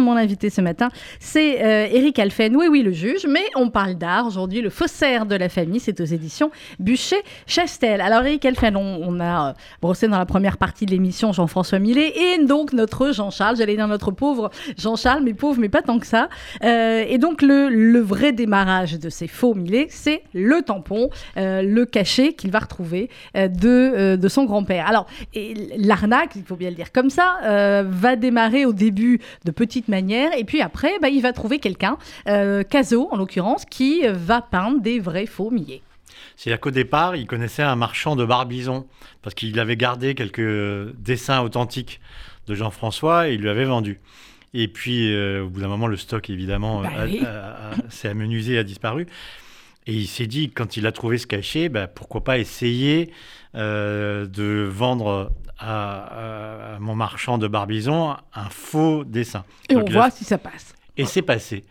[0.04, 0.90] Mon invité ce matin,
[1.22, 2.58] c'est euh, Eric Alphen.
[2.58, 4.60] Oui, oui, le juge, mais on parle d'art aujourd'hui.
[4.60, 8.02] Le faussaire de la famille, c'est aux éditions Bûcher-Chastel.
[8.02, 12.14] Alors, Eric Alphen, on, a euh, brossé dans la première partie de l'émission Jean-François Millet
[12.16, 13.56] et donc notre Jean-Charles.
[13.56, 16.28] J'allais dire notre pauvre Jean-Charles, mais pauvre, mais pas tant que ça.
[16.66, 22.34] Euh, et donc, le, vrai démarrage de ces faux Millet, c'est le tampon, le cachet
[22.34, 24.86] qu'il va retrouver de, de son grand-père.
[24.88, 25.08] Alors,
[25.78, 27.38] l'arnaque, il faut bien le dire comme ça,
[27.84, 32.64] va démarrer au début de petites et puis après, bah, il va trouver quelqu'un, euh,
[32.64, 35.82] Caso en l'occurrence, qui va peindre des vrais faux millets.
[36.36, 38.86] C'est-à-dire qu'au départ, il connaissait un marchand de Barbizon,
[39.22, 42.00] parce qu'il avait gardé quelques dessins authentiques
[42.48, 44.00] de Jean-François et il lui avait vendu.
[44.54, 47.22] Et puis, euh, au bout d'un moment, le stock, évidemment, Bah oui.
[47.90, 49.08] s'est amenuisé, a disparu.
[49.86, 53.12] Et il s'est dit, quand il a trouvé ce cachet, bah, pourquoi pas essayer
[53.56, 59.44] euh, de vendre à, à mon marchand de Barbizon un faux dessin.
[59.70, 60.74] Et Donc, on a voit si ça passe.
[60.98, 61.64] et c'est passé.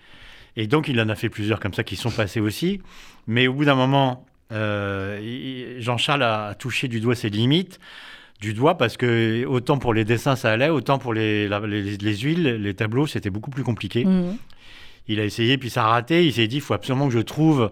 [0.56, 2.80] Et donc, il en a fait plusieurs comme ça qui sont passés aussi.
[3.26, 7.78] Mais au bout d'un moment, euh, Jean-Charles a touché du doigt ses limites.
[8.40, 11.96] Du doigt parce que autant pour les dessins ça allait, autant pour les, la- les,
[11.96, 14.04] les huiles, les tableaux, c'était beaucoup plus compliqué.
[14.04, 14.36] Mhm.
[15.08, 16.26] Il a essayé, puis ça a raté.
[16.26, 17.70] Il s'est dit, il faut absolument que je trouve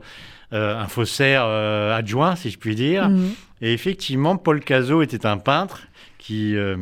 [0.52, 3.08] euh, un faussaire euh, adjoint, si je puis dire.
[3.08, 3.30] Mhm.
[3.62, 5.82] Et effectivement, Paul Cazot était un peintre
[6.18, 6.76] qui euh,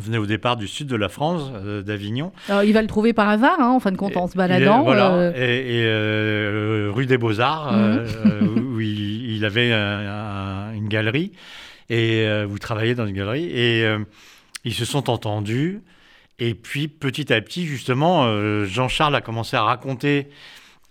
[0.00, 2.32] venait au départ du sud de la France, euh, d'Avignon.
[2.64, 4.82] Il va le trouver par hasard, hein, en fin de compte, en se est- baladant.
[4.84, 8.06] voilà, euh, et, et, rue des Beaux-Arts, euh,
[8.74, 11.32] où il, il avait un- un- une galerie,
[11.90, 13.84] et vous travaillez dans une galerie, et
[14.64, 15.80] ils se sont entendus.
[16.38, 18.26] Et puis petit à petit, justement,
[18.66, 20.28] Jean-Charles a commencé à raconter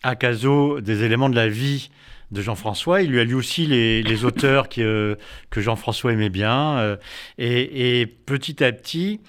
[0.04, 1.90] à Cazot des éléments de la vie
[2.32, 3.02] de Jean-François.
[3.02, 5.16] Il lui a lu aussi les, les auteurs qui, euh,
[5.50, 6.78] que Jean-François aimait bien.
[6.80, 6.98] euh,
[7.38, 9.22] et, et petit à petit,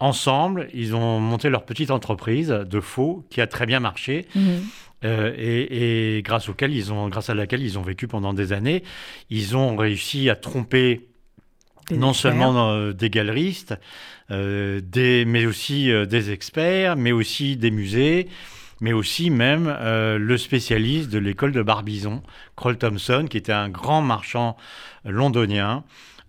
[0.00, 4.26] ensemble, ils ont monté leur petite entreprise de faux qui a très bien marché.
[4.34, 4.62] mhm.
[5.04, 8.52] Euh, et, et grâce auquel ils ont, grâce à laquelle ils ont vécu pendant des
[8.52, 8.82] années,
[9.30, 11.06] ils ont réussi à tromper
[11.88, 12.32] Des non experts.
[12.32, 13.76] seulement euh, des galeristes,
[14.32, 18.26] euh, des, mais aussi des experts, mais aussi des musées,
[18.80, 22.22] mais aussi même euh, le spécialiste de l'école de Barbizon,
[22.56, 24.56] Kroll Thompson, qui était un grand marchand
[25.04, 25.84] londonien,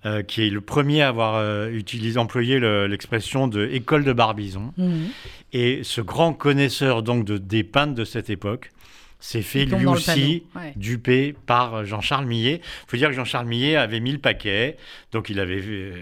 [0.06, 4.14] euh, qui est le premier à avoir euh, utilisé, employé le- l'expression de école de
[4.14, 4.74] Barbizon.
[4.78, 5.08] Mhm.
[5.54, 8.72] Et ce grand connaisseur donc de, des peintres de cette époque
[9.20, 10.72] s'est fait lui aussi ouais.
[10.78, 12.62] dupé par Jean-Charles Millet.
[12.64, 14.78] Il faut dire que Jean-Charles Millet avait mis le paquet,
[15.12, 15.94] donc il avait euh,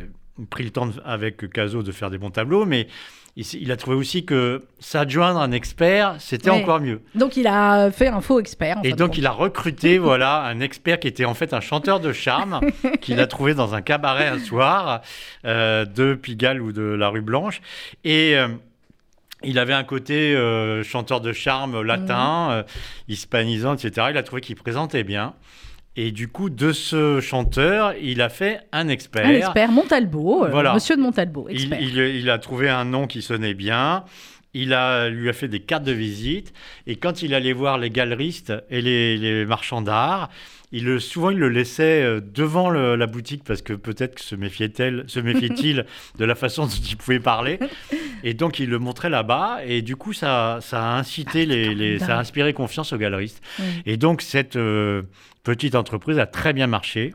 [0.51, 2.87] pris le temps de- avec Cazot de faire des bons tableaux, mais
[3.37, 6.61] il, a trouvé aussi que s'adjoindre un expert, c'était Ouais.
[6.61, 7.01] encore mieux.
[7.13, 8.79] Donc, il a fait un faux expert.
[8.79, 11.99] en Et donc il a recruté voilà un expert qui était en fait un chanteur
[11.99, 12.61] de charme
[13.01, 15.01] qu'il a trouvé dans un cabaret un soir
[15.45, 17.61] euh, de Pigalle ou de la rue Blanche
[18.03, 18.47] et euh,
[19.43, 22.63] il avait un côté euh, chanteur de charme latin, euh,
[23.07, 24.07] hispanisant, etc.
[24.09, 25.35] Il a trouvé qu'il présentait bien.
[25.99, 29.25] Et du coup, de ce chanteur, il a fait un expert.
[29.25, 30.73] Un expert, Montalbo, euh, Voilà.
[30.75, 31.81] monsieur de Montalbo, Il, expert.
[31.81, 34.03] il- il a trouvé un nom qui sonnait bien.
[34.53, 36.53] Il a, lui a fait des cartes de visite.
[36.85, 40.29] Et quand il allait voir les galeristes et les, les marchands d'art,
[40.71, 44.35] il, souvent il le laissait euh, devant le- la boutique parce que peut-être que se
[44.35, 45.85] méfiait-il
[46.19, 47.59] de la façon dont il pouvait parler.
[48.23, 49.59] Et donc il le montrait là-bas.
[49.65, 53.41] Et du coup, ça, ça a incité les, les- ça a inspiré confiance aux galeristes.
[53.85, 55.03] Et donc cette euh,
[55.55, 57.13] petite entreprise a très bien marché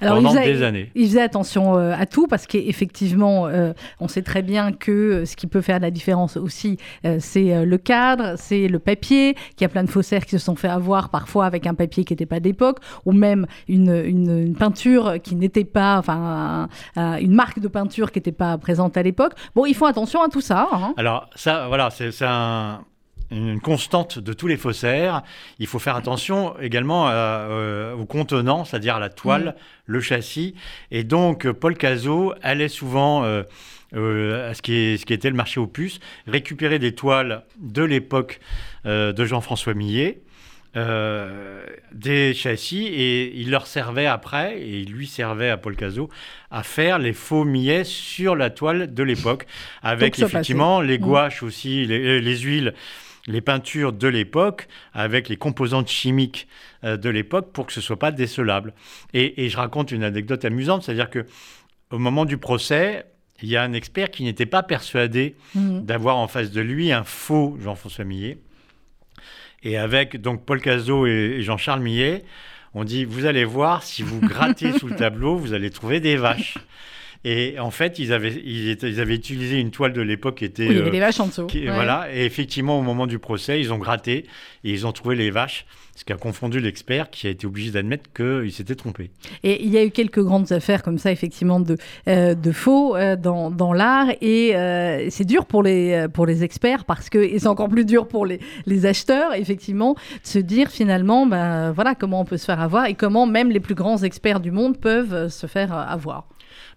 [0.00, 0.90] Alors, pendant faisait- des années.
[0.94, 5.24] Il faisait attention euh, à tout parce qu'effectivement, euh, on sait très bien que euh,
[5.26, 9.62] ce qui peut faire la différence aussi, euh, c'est le cadre, c'est le papier, qu'il
[9.62, 12.12] y a plein de faussaires qui se sont fait avoir parfois avec un papier qui
[12.12, 17.18] n'était pas d'époque, ou même une, une- une peinture qui n'était pas, enfin, un- un-
[17.18, 19.32] une marque de peinture qui n'était pas présente à l'époque.
[19.54, 20.68] Bon, ils font attention à tout ça.
[20.72, 20.94] hein.
[20.96, 22.80] Alors ça, voilà, c'est un-
[23.30, 25.22] une constante de tous les faussaires.
[25.58, 30.54] Il faut faire attention également à, euh, au contenant, c'est-à-dire à la toile, le châssis.
[30.90, 33.42] Et donc, euh, Paul Cazot allait souvent euh,
[33.94, 37.42] euh, à ce qui, est- ce qui était le marché aux puces, récupérer des toiles
[37.60, 38.40] de l'époque
[38.84, 40.20] euh, de Jean-François Millet.
[40.76, 46.10] euh, des châssis et il leur servait après, et il lui servait à Paul Cazot,
[46.50, 49.46] à faire les faux millets sur la toile de l'époque,
[49.82, 51.00] avec effectivement les Mm.
[51.00, 52.74] gouaches aussi, les, euh, les huiles,
[53.26, 56.46] les peintures de l'époque, avec les composantes chimiques
[56.84, 58.72] euh, de l'époque, pour que ce soit pas décelable.
[59.14, 61.26] Et, et je raconte une anecdote amusante, c'est-à-dire que
[61.90, 63.04] au moment du procès,
[63.42, 65.84] il y a un expert qui n'était pas persuadé Mhm.
[65.84, 68.38] d'avoir en face de lui un faux Jean-François Millet.
[69.62, 72.24] Et avec donc Paul Cazot et, et Jean-Charles Millet,
[72.74, 76.16] on dit vous allez voir, si vous grattez sous le tableau, vous allez trouver des
[76.16, 76.58] vaches.
[77.28, 80.44] Et en fait, ils avaient, ils étaient- ils avaient utilisé une toile de l'époque qui
[80.44, 80.62] était.
[80.68, 81.46] Oui, il y avait euh, des vaches en dessous.
[81.48, 81.74] qui- Ouais.
[81.74, 84.26] Voilà, et effectivement, au moment du procès, ils ont gratté
[84.62, 87.70] et ils ont trouvé les vaches, ce qui a confondu l'expert qui a été obligé
[87.72, 89.10] d'admettre qu'il s'était trompé.
[89.42, 92.94] Et il y a eu quelques grandes affaires comme ça, effectivement, de, euh, de faux
[92.94, 94.08] euh, dans, dans l'art.
[94.20, 97.86] Et euh, c'est dur pour les, pour les experts parce que, et c'est encore plus
[97.86, 102.36] dur pour les, les acheteurs, effectivement, de se dire finalement, ben, voilà comment on peut
[102.36, 105.72] se faire avoir et comment même les plus grands experts du monde peuvent se faire
[105.72, 106.28] avoir.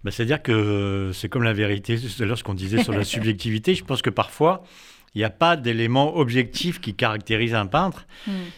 [0.06, 3.04] Bah, C'est-à-dire que c'est comme la vérité, tout à l'heure ce qu'on disait sur la
[3.04, 4.64] subjectivité, je pense que parfois,
[5.16, 8.06] il n'y a pas d'élément objectif qui caractérise un peintre.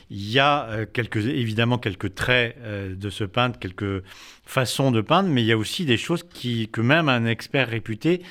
[0.09, 4.03] Il y a euh, quelques, évidemment quelques traits euh, de ce peintre, quelques
[4.45, 7.69] façons de peindre, mais il y a aussi des choses qui, que même un expert
[7.69, 8.21] réputé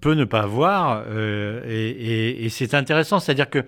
[0.00, 1.04] peut ne pas voir.
[1.08, 3.64] euh, et et- et c'est intéressant, c'est-à-dire que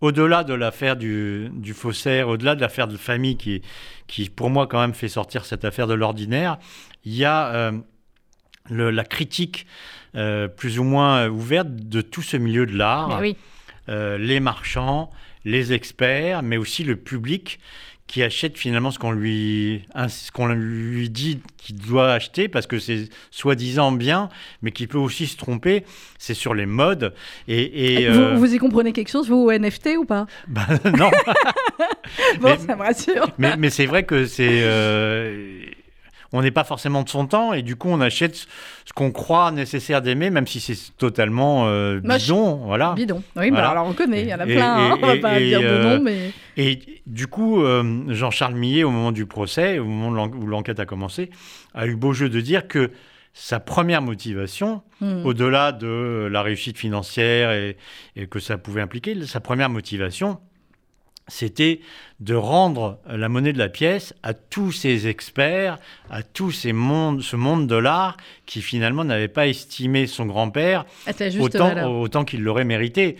[0.00, 3.60] au-delà de l'affaire du, du faussaire, au-delà de l'affaire de famille qui,
[4.06, 6.58] qui, pour moi, quand même fait sortir cette affaire de l'ordinaire,
[7.04, 7.72] il y a euh,
[8.70, 9.66] le- la critique
[10.16, 13.36] euh, plus ou moins ouverte de tout ce milieu de l'art oui.
[13.88, 15.10] euh, les marchands,
[15.44, 17.58] les experts, mais aussi le public
[18.06, 22.80] qui achète finalement ce qu'on lui, ce qu'on lui dit qu'il doit acheter parce que
[22.80, 24.30] c'est soi-disant bien,
[24.62, 25.84] mais qui peut aussi se tromper.
[26.18, 27.14] C'est sur les modes.
[27.46, 30.26] Et, et, vous, euh, vous y comprenez quelque chose, vous, au NFT ou pas?
[30.48, 30.66] Bah,
[30.98, 31.08] non,
[32.40, 33.28] Bon, Mais- ça me rassure.
[33.38, 34.60] mais, mais c'est vrai que c'est.
[34.62, 35.62] euh,
[36.32, 39.50] on n'est pas forcément de son temps et du coup on achète ce qu'on croit
[39.50, 42.22] nécessaire d'aimer, même si c'est totalement euh, Moche.
[42.22, 42.54] bidon.
[42.66, 42.92] Voilà.
[42.94, 43.22] Bidon.
[43.36, 45.14] Oui, bah, alors on connaît, il y en a Et- plein, hein, et- on va
[45.16, 46.30] et- pas et, dire de euh, nom, mais...
[46.56, 50.86] Et du coup, euh, Jean-Charles Millet, au moment du procès, au moment où l'enquête a
[50.86, 51.30] commencé,
[51.74, 52.90] a eu beau jeu de dire que
[53.32, 55.24] sa première motivation, Hmm.
[55.24, 57.78] au-delà de la réussite financière et,
[58.16, 60.38] et que ça pouvait impliquer, sa première motivation,
[61.30, 61.80] c'était
[62.20, 65.78] de rendre la monnaie de la pièce à tous ces experts,
[66.10, 68.16] à tous ces mondes, ce monde de l'art
[68.46, 70.84] qui finalement n'avait pas estimé son grand-père
[71.18, 71.90] juste autant, valeur.
[71.92, 73.16] autant qu'il l'aurait mérité.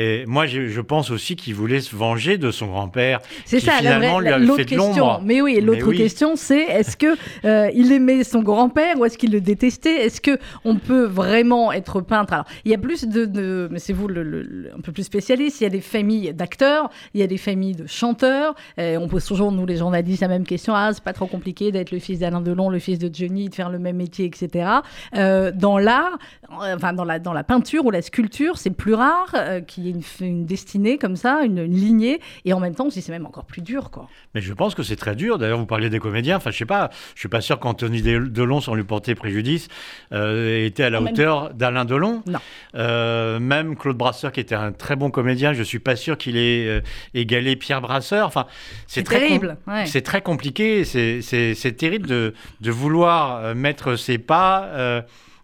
[0.00, 3.18] Et moi, je, je pense aussi qu'il voulait se venger de son grand-père.
[3.44, 4.88] C'est ça, la finalement vraie- lui avait l'autre question.
[4.96, 5.20] l'ombre.
[5.24, 5.96] Mais oui, l'autre oui.
[5.96, 10.06] question, c'est est-ce que euh, il aimait son grand-père ou est-ce qu'il le détestait?
[10.06, 12.32] Est-ce que on peut vraiment être peintre?
[12.32, 14.92] Alors, il y a plus de, de- mais c'est vous le, le- le- un peu
[14.92, 15.60] plus spécialiste.
[15.60, 18.54] Il y a des familles d'acteurs, il y a des familles de chanteurs.
[18.78, 20.74] Euh, on pose toujours nous les journalistes la même question.
[20.76, 23.54] Ah, c'est pas trop compliqué d'être le fils d'Alain Delon, le fils de Johnny, de
[23.56, 24.68] faire le même métier, etc.
[25.16, 26.18] Euh, dans l'art,
[26.50, 30.02] enfin dans la dans la peinture ou la sculpture, c'est plus rare euh, qu'il une,
[30.20, 33.44] une destinée comme ça, une, une lignée, et en même temps, aussi, c'est même encore
[33.44, 34.08] plus dur, quoi.
[34.34, 35.38] Mais je pense que c'est très dur.
[35.38, 36.36] D'ailleurs, vous parliez des comédiens.
[36.36, 36.90] Enfin, je sais pas.
[37.14, 39.68] Je suis pas sûr qu'Anthony Del- Delon, sans lui porter préjudice,
[40.12, 42.22] euh, était à la même- hauteur d'Alain Delon.
[42.26, 42.38] Non.
[42.74, 46.36] Euh, même Claude Brasseur, qui était un très bon comédien, je suis pas sûr qu'il
[46.36, 46.80] ait euh,
[47.14, 48.26] égalé Pierre Brasseur.
[48.26, 48.46] Enfin,
[48.86, 49.56] c'est com- terrible.
[49.66, 49.86] ouais.
[49.86, 54.68] C'est très compliqué, c'est- terrible de, de vouloir mettre ses pas,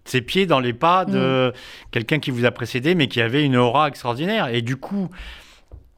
[0.05, 1.53] ses pieds dans les pas de
[1.91, 4.49] quelqu'un qui vous a précédé, mais qui avait une aura extraordinaire.
[4.49, 5.09] Et du coup,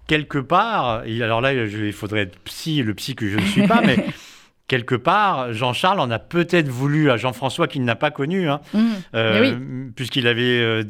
[0.06, 3.66] quelque part, il- alors là, il faudrait être psy, le psy que je ne suis
[3.66, 3.96] pas, mais
[4.68, 8.86] quelque part, Jean-Charles en a peut-être voulu à Jean-François qu'il n'a pas connu, hein, Mmh.
[9.14, 9.58] euh,
[9.96, 10.42] puisqu'il avait.
[10.60, 10.84] euh,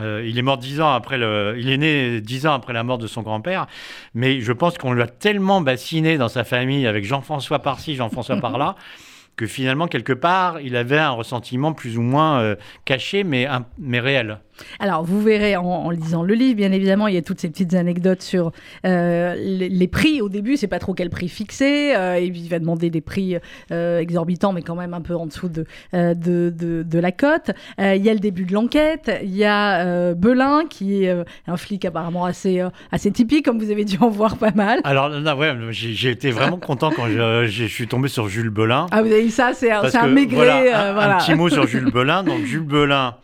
[0.00, 2.82] euh, il est mort dix ans après le, il est né dix ans après la
[2.84, 3.66] mort de son grand-père,
[4.14, 8.36] mais je pense qu'on lui a tellement bassiné dans sa famille avec Jean-François par-ci, Jean-François
[8.36, 8.76] par-là,
[9.36, 14.00] que finalement quelque part il avait un ressentiment plus ou moins euh, caché, mais mais
[14.00, 14.40] réel.
[14.80, 17.48] Alors, vous verrez en, en lisant le livre, bien évidemment, il y a toutes ces
[17.48, 18.52] petites anecdotes sur
[18.86, 20.20] euh, les, les prix.
[20.20, 21.94] Au début, c'est pas trop quel prix fixer.
[21.96, 23.36] euh, et puis, il va demander des prix
[23.72, 27.50] euh, exorbitants, mais quand même un peu en dessous de, de, de, de la cote.
[27.78, 29.10] Il y a le début de l'enquête.
[29.22, 31.14] Il y a Belin, qui est
[31.46, 34.80] un flic apparemment assez, assez typique, comme vous avez dû en voir pas mal.
[34.84, 38.86] Alors là, ouais, j'ai été vraiment content quand je, je suis tombé sur Jules Belin.
[38.90, 40.36] Ah, vous avez dit ça, c'est un, un que, maigret.
[40.36, 41.16] voilà, un, voilà.
[41.16, 42.22] un petit mot sur Jules Belin.
[42.22, 43.16] Donc Jules Belin,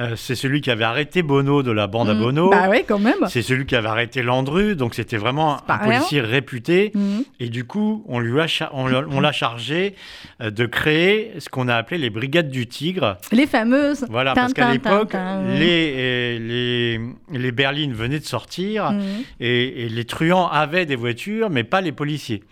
[0.00, 2.18] euh, c'est celui qui avait arrêté Bono de la bande à Mmh.
[2.18, 2.50] Bono.
[2.50, 3.14] Bah oui, quand même.
[3.28, 5.98] C'est celui qui avait arrêté Landru, donc c'était vraiment un rien.
[5.98, 6.90] policier réputé.
[6.94, 7.00] Mmh.
[7.40, 9.94] Et du coup, on lui a on l'a on l'a chargé
[10.40, 13.18] euh, de créer ce qu'on a appelé les brigades du tigre.
[13.30, 14.04] Les fameuses.
[14.10, 17.00] Voilà, parce qu'à l'époque, les, euh, les,
[17.38, 19.00] les berlines venaient de sortir Mmh.
[19.40, 22.42] et, et les truands avaient des voitures, mais pas les policiers.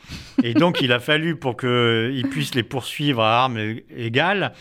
[0.42, 3.58] Et donc, il a fallu, pour qu'ils puissent les poursuivre à armes
[3.96, 4.52] égales,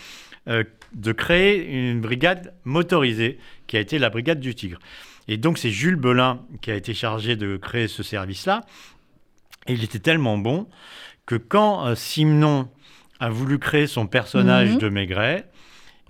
[0.48, 0.64] euh,
[0.94, 3.38] de créer une brigade motorisée,
[3.68, 4.80] qui a été la brigade du Tigre.
[5.28, 8.62] Et donc, c'est Jules Belin qui a été chargé de créer ce service-là.
[9.68, 10.68] Et il était tellement bon
[11.26, 12.68] que quand euh, Simon
[13.20, 14.78] a voulu créer son personnage Mhm.
[14.80, 15.46] de Maigret,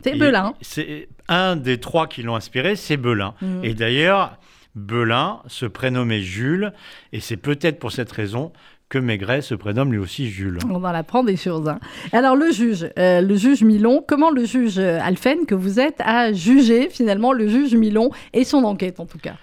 [0.04, 0.54] C'est Belin.
[0.62, 3.36] C'est un des trois qui l'ont inspiré, c'est Belin.
[3.42, 3.64] Mhm.
[3.64, 4.38] Et d'ailleurs,
[4.74, 6.72] Belin se prénommait Jules,
[7.12, 8.52] et c'est peut-être pour cette raison
[8.92, 10.60] que Maigret se prénomme lui aussi Jules.
[10.70, 11.68] On en apprend des choses.
[11.68, 11.80] hein.
[12.12, 16.00] Alors le juge, euh, le juge Milon, comment le juge euh, Alphen que vous êtes
[16.02, 19.36] a jugé finalement le juge Milon et son enquête en tout cas?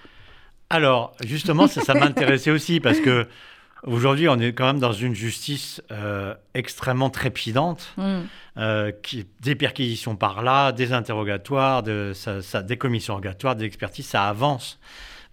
[0.69, 3.25] Alors, justement, ça, ça m'intéressait aussi parce que
[3.83, 7.95] aujourd'hui, on est quand même dans une justice euh, extrêmement trépidante,
[8.57, 13.65] euh, qui, des perquisitions par là, des interrogatoires, de, ça, ça- des commissions rogatoires, des
[13.65, 14.79] expertises, ça avance.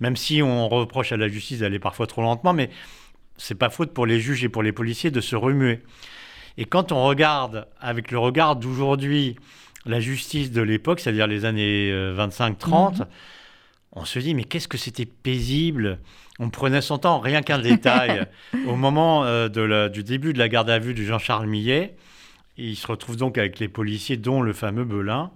[0.01, 2.71] Même si on reproche à la justice d'aller parfois trop lentement, mais
[3.39, 5.81] c'est pas faute pour les juges et pour les policiers de se remuer.
[6.59, 9.37] Et quand on regarde avec le regard d'aujourd'hui
[9.85, 13.03] la justice de l'époque, c'est-à-dire les années euh, 25-30,
[13.93, 15.99] on se dit mais qu'est-ce que c'était paisible?
[16.39, 18.27] On prenait son temps, rien qu'un détail.
[18.67, 21.95] Au moment euh, de la- du début de la garde à vue de Jean-Charles Millet,
[22.59, 25.31] il se retrouve donc avec les policiers, dont le fameux Belin.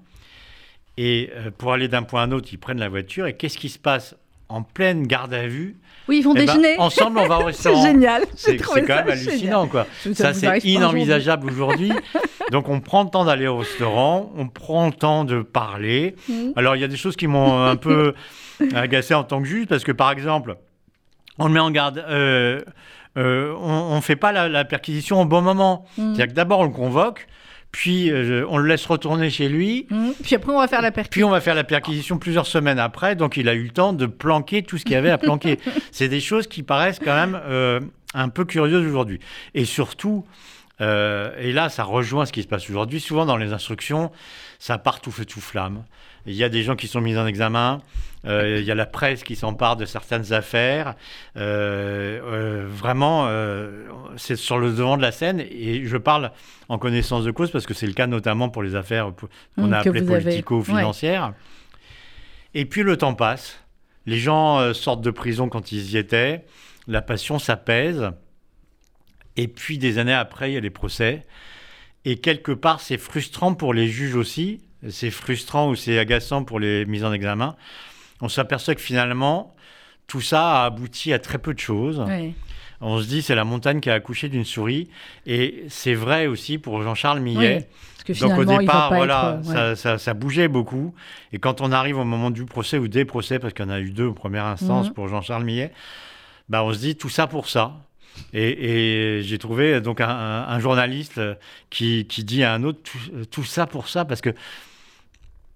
[0.97, 3.27] Et euh, pour aller d'un point à un autre, ils prennent la voiture.
[3.27, 4.15] Et qu'est-ce qui se passe
[4.51, 5.77] en pleine garde à vue
[6.09, 6.79] Oui, ils vont Eh ben, déjeuner.
[6.79, 7.83] Ensemble, on va au restaurant.
[7.83, 8.23] génial.
[8.37, 9.29] C'est trouvé c'est quand même génial.
[9.31, 9.87] hallucinant, quoi.
[10.15, 11.93] Ça c'est inenvisageable aujourd'hui.
[12.51, 16.17] Donc, on prend le temps d'aller au restaurant, on prend le temps de parler.
[16.29, 16.53] Mhm.
[16.57, 18.15] Alors, il y a des choses qui m'ont un peu
[18.75, 20.57] agacé en tant que juge, parce que, par exemple,
[21.39, 21.99] on le met en garde.
[22.09, 22.61] euh,
[23.19, 25.85] euh, on ne fait pas la, la perquisition au bon moment.
[25.99, 26.15] Mhm.
[26.15, 27.27] C'est-à-dire que d'abord, on le convoque,
[27.73, 29.87] puis euh, on le laisse retourner chez lui.
[29.91, 30.11] Hmm.
[30.23, 31.11] Puis après, on va faire la perquisition.
[31.11, 33.93] Puis on va faire la perquisition plusieurs semaines après, donc il a eu le temps
[33.93, 35.59] de planquer tout ce qu'il y avait à planquer.
[35.93, 37.81] C'est des choses qui paraissent quand même euh,
[38.15, 39.21] un peu curieuses aujourd'hui.
[39.55, 40.27] Et surtout,
[40.81, 44.11] euh, et là ça rejoint ce qui se passe aujourd'hui, souvent dans les instructions,
[44.59, 45.85] ça part tout feu tout flamme.
[46.27, 47.81] Il y a des gens qui sont mis en examen,
[48.27, 50.95] euh, il y a la presse qui s'empare de certaines affaires.
[51.37, 53.29] Euh, euh, vraiment,
[54.17, 56.33] c'est sur le devant de la scène, et je parle
[56.69, 59.13] en connaissance de cause parce que c'est le cas notamment pour les affaires
[59.57, 61.33] qu'on Mm, a appelées politico-financières.
[62.55, 63.63] Et puis le temps passe,
[64.07, 66.45] les gens sortent de prison quand ils y étaient,
[66.87, 68.11] la passion s'apaise,
[69.37, 71.27] et puis des années après, il y a les procès.
[72.05, 76.59] Et quelque part, c'est frustrant pour les juges aussi, c'est frustrant ou c'est agaçant pour
[76.61, 77.57] les mises en examen.
[78.21, 79.55] On s'aperçoit que finalement,
[80.07, 82.01] tout ça a abouti à très peu de choses.
[82.83, 84.89] On se dit, c'est la montagne qui a accouché d'une souris.
[85.27, 87.59] Et c'est vrai aussi pour Jean-Charles Millet.
[87.59, 87.65] Oui,
[88.07, 89.49] Parce que Donc au départ, voilà, être.
[89.49, 89.55] ouais.
[89.55, 90.95] ça, ça- ça bougeait beaucoup.
[91.35, 93.71] Et quand on arrive au moment du procès ou des procès, parce qu'il y en
[93.71, 94.95] a eu deux en première instance Mhm.
[94.95, 95.73] pour Jean-Charles Millet,
[96.49, 97.75] bah, on se dit tout ça pour ça.
[98.33, 101.21] Et, et j'ai trouvé donc un, un- un journaliste
[101.69, 102.99] qui, qui dit à un autre tout,
[103.31, 104.31] tout ça pour ça, parce que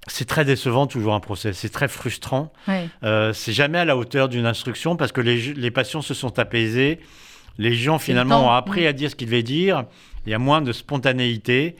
[0.06, 2.52] c'est très décevant toujours un procès, c'est très frustrant.
[2.68, 2.88] Ouais.
[3.02, 6.38] Euh, c'est jamais à la hauteur d'une instruction parce que les, les passions se sont
[6.38, 7.00] apaisées.
[7.58, 9.84] Les gens finalement ont appris à dire ce qu'ils devaient dire.
[10.26, 11.76] Il y a moins de spontanéité.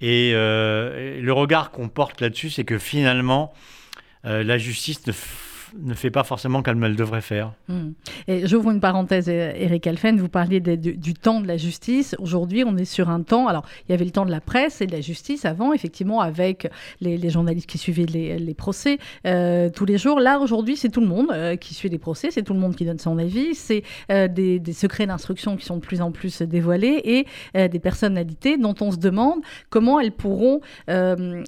[0.00, 3.52] Et, euh, et le regard qu'on porte là-dessus, c'est que finalement,
[4.24, 5.12] euh, la justice ne,
[5.78, 7.52] ne fait pas forcément comme elle devrait faire.
[7.68, 7.92] Hmm.
[8.28, 12.14] Et j'ouvre une parenthèse, euh, Eric Alphen, vous parliez du, temps de la justice.
[12.18, 13.48] Aujourd'hui, on est sur un temps.
[13.48, 16.20] Alors, il y avait le temps de la presse et de la justice avant, effectivement,
[16.20, 16.70] avec
[17.00, 20.20] les, journalistes qui suivaient les, procès euh, tous les jours.
[20.20, 22.76] Là, aujourd'hui, c'est tout le monde euh, qui suit les procès, c'est tout le monde
[22.76, 27.26] qui donne son avis, c'est des, secrets d'instruction qui sont de plus en plus dévoilés
[27.54, 30.60] et des personnalités dont on se demande comment elles pourront,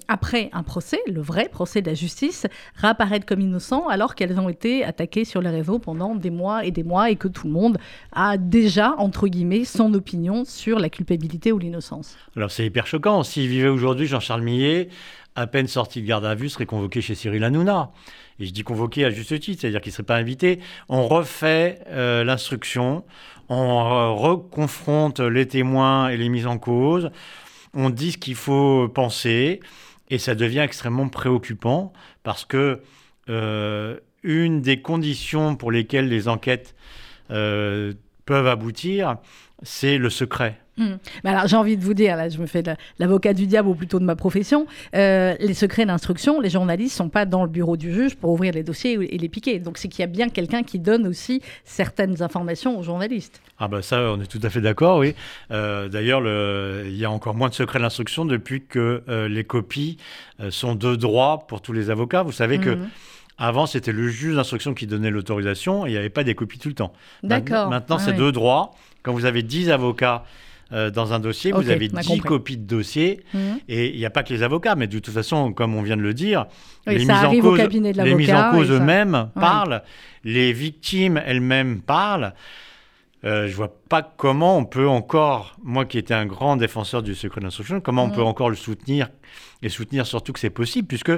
[0.07, 4.83] après un procès, le vrai procès de la justice, réapparaître comme innocents qu'elles ont été
[4.83, 7.77] attaquées sur les réseaux pendant des mois et des mois et que tout le monde
[8.11, 12.17] a déjà, entre guillemets, son opinion sur la culpabilité ou l'innocence.
[12.35, 13.23] Alors c'est hyper choquant.
[13.23, 14.89] S'il vivait aujourd'hui, Jean-Charles Millet,
[15.35, 17.91] à peine sorti de garde à vue, serait convoqué chez Cyril Hanouna.
[18.39, 20.59] Et je dis convoqué à juste titre, c'est-à-dire qu'il ne serait pas invité.
[20.89, 23.03] On refait euh, l'instruction,
[23.49, 27.11] on euh, reconfronte les témoins et les mises en cause,
[27.73, 29.59] on dit ce qu'il faut penser,
[30.09, 31.93] et ça devient extrêmement préoccupant
[32.23, 32.81] parce que
[33.27, 36.75] une des conditions pour lesquelles les enquêtes
[37.31, 37.93] euh,
[38.25, 39.17] peuvent aboutir,
[39.61, 40.59] c'est le secret.
[40.77, 40.95] Hmm.
[41.23, 43.69] Mais alors, j'ai envie de vous dire, là, je me fais la- l'avocat du diable
[43.69, 47.49] ou plutôt de ma profession, euh, les secrets d'instruction, les journalistes sont pas dans le
[47.49, 49.59] bureau du juge pour ouvrir les dossiers et les piquer.
[49.59, 53.41] Donc, c'est qu'il y a bien quelqu'un qui donne aussi certaines informations aux journalistes.
[53.57, 55.15] Ah bah ça, on est tout à fait d'accord, oui.
[55.51, 59.43] Euh, D'ailleurs, le- il y a encore moins de secrets d'instruction depuis que euh, les
[59.45, 59.97] copies
[60.49, 62.23] sont de droit pour tous les avocats.
[62.23, 62.87] Vous savez que Mhm.
[63.37, 66.59] avant, c'était le juge d'instruction qui donnait l'autorisation et il n'y avait pas des copies
[66.59, 66.91] tout le temps.
[67.23, 67.69] D'accord.
[67.69, 68.17] Maintenant, Ah c'est oui.
[68.17, 68.75] de droit.
[69.03, 70.25] Quand vous avez 10 avocats
[70.71, 72.27] euh, dans un dossier, vous avez on a 10 compris.
[72.27, 73.21] copies de dossier.
[73.33, 73.59] Mhm.
[73.67, 75.97] Et il n'y a pas que les avocats, mais de toute façon, comme on vient
[75.97, 76.45] de le dire,
[76.87, 79.41] Oui, les, mises en cause, les mises en cause eux-mêmes Ouais.
[79.41, 79.83] parlent,
[80.23, 82.33] les victimes elles-mêmes parlent.
[83.23, 87.15] euh, je vois pas comment on peut encore, moi qui étais un grand défenseur du
[87.15, 88.15] secret d'instruction, comment on Mhm.
[88.15, 89.09] peut encore le soutenir
[89.63, 91.11] et soutenir surtout que c'est possible, puisque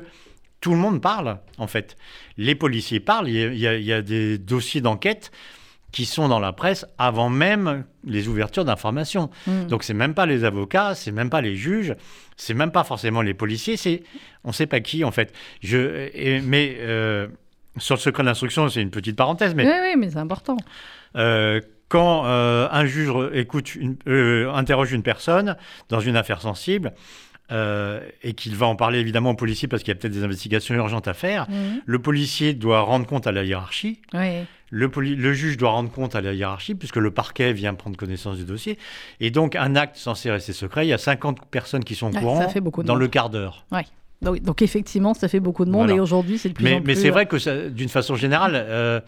[0.61, 1.97] tout le monde parle, en fait.
[2.37, 5.31] Les policiers parlent, y y il y a des dossiers d'enquête
[5.91, 9.29] qui sont dans la presse avant même les ouvertures d'informations.
[9.47, 9.67] Mm.
[9.67, 11.95] Donc c'est même pas les avocats, c'est même pas les juges,
[12.35, 14.03] c'est même pas forcément les policiers, c'est
[14.43, 15.33] on sait pas qui en fait.
[15.61, 17.27] Je et- mais euh,
[17.77, 20.57] sur le secret d'instruction, c'est une petite parenthèse, mais Oui, oui, mais c'est important.
[21.15, 23.95] euh, quand euh, un juge écoute une-
[24.53, 25.55] interroge une personne
[25.87, 26.93] dans une affaire sensible
[27.51, 30.23] euh, et qu'il va en parler évidemment au policier parce qu'il y a peut-être des
[30.23, 31.81] investigations urgentes à faire, Mhm.
[31.85, 34.01] le policier doit rendre compte à la hiérarchie.
[34.13, 34.43] Oui.
[34.69, 38.43] Le, juge doit rendre compte à la hiérarchie, puisque le parquet vient prendre connaissance du
[38.43, 38.77] dossier.
[39.21, 42.13] Et donc, un acte censé rester secret, il y a 50 personnes qui sont au
[42.13, 42.45] Ouais, courant
[42.83, 42.99] dans monde.
[42.99, 43.65] le quart d'heure.
[44.21, 45.95] Donc, donc effectivement, ça fait beaucoup de monde Voilà.
[45.95, 46.87] et aujourd'hui, c'est de plus Mais, en plus.
[46.87, 48.99] mais c'est vrai que d'une façon générale, euh,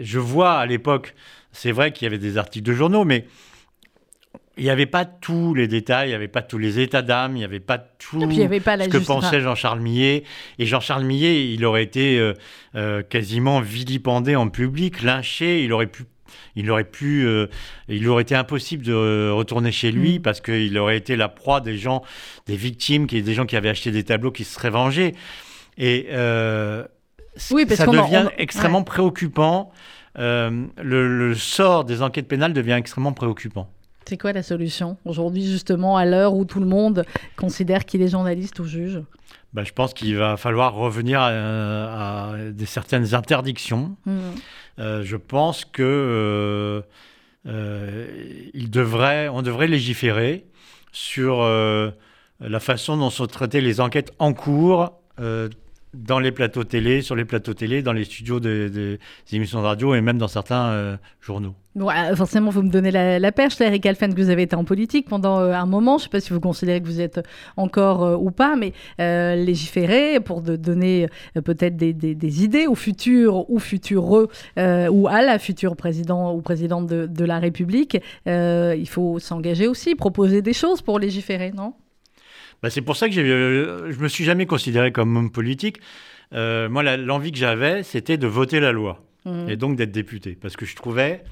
[0.00, 1.14] je vois à l'époque,
[1.52, 3.26] c'est vrai qu'il y avait des articles de journaux, mais
[4.56, 7.32] il n'y avait pas tous les détails, il n'y avait pas tous les états d'âme,
[7.36, 10.24] il n'y avait pas tout puis avait pas ce que pensait Jean-Charles Millet.
[10.58, 12.32] Et Jean-Charles Millet, il aurait été euh,
[12.74, 16.04] euh, quasiment vilipendé en public, lynché, il aurait pu...
[16.56, 17.46] Il aurait pu, euh,
[17.88, 20.22] il aurait été impossible de retourner chez lui Mm.
[20.22, 22.02] parce qu'il aurait été la proie des gens,
[22.46, 25.14] des victimes, qui, des gens qui avaient acheté des tableaux qui se seraient vengés.
[25.78, 26.82] Et euh,
[27.52, 28.84] Oui, parce ça en- devient on- extrêmement ouais.
[28.84, 29.70] préoccupant.
[30.18, 33.70] Euh, le, le sort des enquêtes pénales devient extrêmement préoccupant.
[34.08, 37.04] C'est quoi la solution aujourd'hui, justement, à l'heure où tout le monde
[37.36, 39.02] considère qu'il est journaliste ou juge?
[39.52, 43.96] Bah, je pense qu'il va falloir revenir à, à des certaines interdictions.
[44.06, 44.20] Mhm.
[44.78, 46.82] Euh, je pense que euh,
[47.48, 48.06] euh,
[48.54, 50.46] il devrait, on devrait légiférer
[50.92, 51.90] sur euh,
[52.40, 55.48] la façon dont sont traitées les enquêtes en cours euh,
[55.94, 58.98] dans les plateaux télé, sur les plateaux télé, dans les studios des, des
[59.32, 61.54] émissions de radio et même dans certains euh, journaux.
[61.76, 64.42] Bon, euh, forcément, vous me donnez la, la perche, là, Eric Alphen, que vous avez
[64.44, 65.98] été en politique pendant euh, un moment.
[65.98, 67.20] Je ne sais pas si vous considérez que vous êtes
[67.58, 71.06] encore euh, ou pas, mais euh, légiférer pour de donner
[71.44, 76.40] peut-être des, des- des idées au futur ou futureux ou à la future président ou
[76.40, 77.98] présidente de, de la République.
[78.26, 81.74] il faut s'engager aussi, proposer des choses pour légiférer, non?
[82.62, 85.78] Bah, c'est pour ça que je me suis jamais considéré comme homme politique.
[86.32, 89.48] Moi, l'envie que j'avais, c'était de voter la loi Mhm.
[89.50, 91.24] et donc d'être député, parce que je trouvais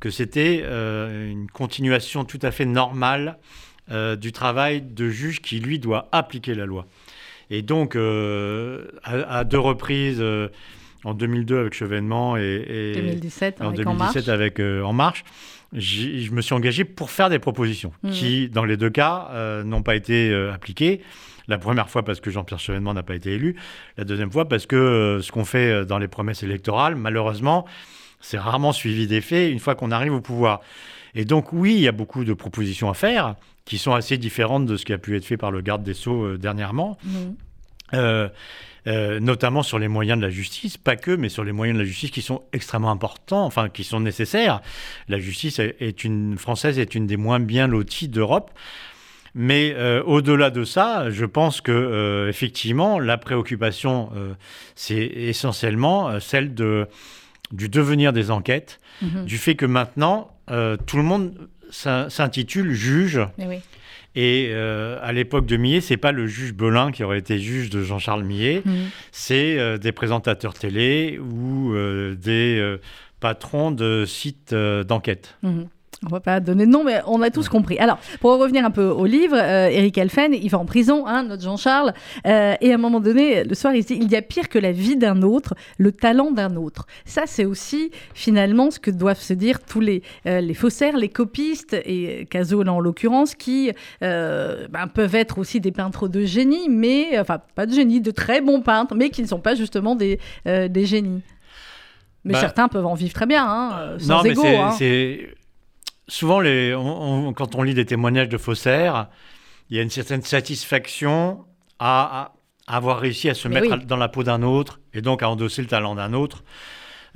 [0.00, 3.38] que c'était euh, une continuation tout à fait normale
[3.90, 6.86] euh, du travail de juge qui, lui, doit appliquer la loi.
[7.50, 10.22] Et donc, euh, à, à deux reprises,
[11.04, 14.14] en 2002 avec Chevènement et, et 2017, en avec En Marche.
[14.14, 15.24] 2017 avec En Marche,
[15.72, 18.10] je me suis engagé pour faire des propositions Mhm.
[18.12, 21.00] qui, dans les deux cas, n'ont pas été appliquées.
[21.48, 23.56] La première fois parce que Jean-Pierre Chevènement n'a pas été élu.
[23.96, 27.66] La deuxième fois parce que ce qu'on fait dans les promesses électorales, malheureusement,
[28.20, 30.60] c'est rarement suivi des faits une fois qu'on arrive au pouvoir.
[31.14, 34.66] Et donc oui, il y a beaucoup de propositions à faire qui sont assez différentes
[34.66, 36.98] de ce qui a pu être fait par le garde des Sceaux euh, dernièrement.
[37.04, 37.36] Mhm.
[37.94, 38.28] Euh,
[38.86, 41.82] euh, notamment sur les moyens de la justice, pas que, mais sur les moyens de
[41.82, 44.62] la justice qui sont extrêmement importants, enfin qui sont nécessaires.
[45.08, 48.50] La justice est, une française est une des moins bien loties d'Europe.
[49.34, 54.32] Mais euh, au-delà de ça, je pense que euh, effectivement, la préoccupation, euh,
[54.74, 56.88] c'est essentiellement celle de,
[57.52, 59.24] du devenir des enquêtes, Mhm.
[59.24, 63.20] du fait que maintenant, euh, tout le monde s'in- s'intitule juge.
[63.38, 63.58] Oui.
[64.16, 67.70] Et euh, à l'époque de Millet, c'est pas le juge Belin qui aurait été juge
[67.70, 68.74] de Jean-Charles Millet, Mhm.
[69.12, 71.72] c'est euh, des présentateurs télé ou
[72.16, 72.76] des
[73.20, 75.36] patrons de sites d'enquête.
[75.42, 75.68] Mhm.
[76.06, 77.78] On va pas donner de nom, mais on a tous compris.
[77.78, 81.24] Alors, pour revenir un peu au livre, euh, Eric Elfen, il va en prison, hein,
[81.24, 81.92] notre Jean-Charles,
[82.26, 84.58] euh, et à un moment donné, le soir, il dit il y a pire que
[84.58, 86.86] la vie d'un autre, le talent d'un autre.
[87.04, 91.10] Ça, c'est aussi finalement ce que doivent se dire tous les, euh, les faussaires, les
[91.10, 93.70] copistes, et Cazot là en l'occurrence, qui
[94.02, 98.10] euh, ben, peuvent être aussi des peintres de génie, mais enfin pas de génie, de
[98.10, 101.20] très bons peintres, mais qui ne sont pas justement des, des génies.
[102.24, 104.42] Mais Bah, certains peuvent en vivre très bien, hein, sans non, mais égo.
[104.42, 104.70] c'est- hein.
[106.10, 109.08] Souvent les, on- on- quand on lit des témoignages de faussaires,
[109.70, 111.44] il y a une certaine satisfaction
[111.78, 112.32] à,
[112.66, 113.84] à avoir réussi à se Mais mettre oui.
[113.86, 116.42] dans la peau d'un autre et donc à endosser le talent d'un autre.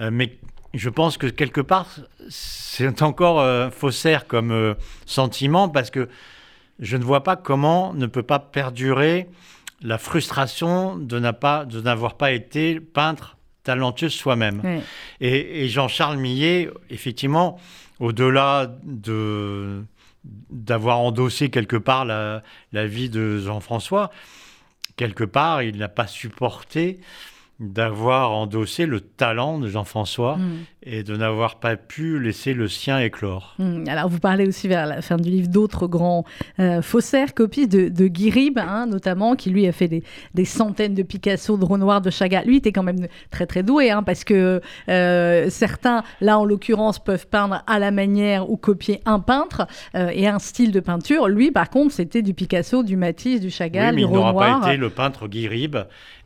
[0.01, 0.39] Euh, mais
[0.73, 1.87] je pense que quelque part,
[2.29, 4.75] c'est encore euh, faussaire comme euh,
[5.07, 6.09] sentiment parce que
[6.81, 9.29] je ne vois pas comment ne peut pas perdurer
[9.83, 14.63] la frustration de n'a pas- de n'avoir pas été peintre talentueux soi-même.
[15.21, 17.59] Et, et Jean-Charles Millet, effectivement,
[17.99, 19.83] au-delà de
[20.49, 22.43] d'avoir endossé quelque part la,
[22.73, 24.11] la vie de Jean-François,
[24.97, 26.99] quelque part, il n'a pas supporté
[27.61, 30.53] d'avoir endossé le talent de Jean-François Mm.
[30.83, 33.55] et de n'avoir pas pu laisser le sien éclore.
[33.59, 36.25] Hmm, Alors, vous parlez aussi vers la fin du livre d'autres grands
[36.59, 40.03] euh, faussaires, copistes de, de Guy Ribes, hein, notamment, qui lui a fait des,
[40.35, 42.45] des centaines de Picasso, de Renoir, de Chagall.
[42.45, 46.99] Lui était quand même très très doué, hein, parce que euh, certains, là en l'occurrence,
[46.99, 51.29] peuvent peindre à la manière ou copier un peintre euh, et un style de peinture.
[51.29, 54.31] Lui, par contre, c'était du Picasso, du Matisse, du Oui, Chagall, mais du il n'aura
[54.33, 54.61] Renoir.
[54.61, 55.79] pas été le peintre Guy Ribes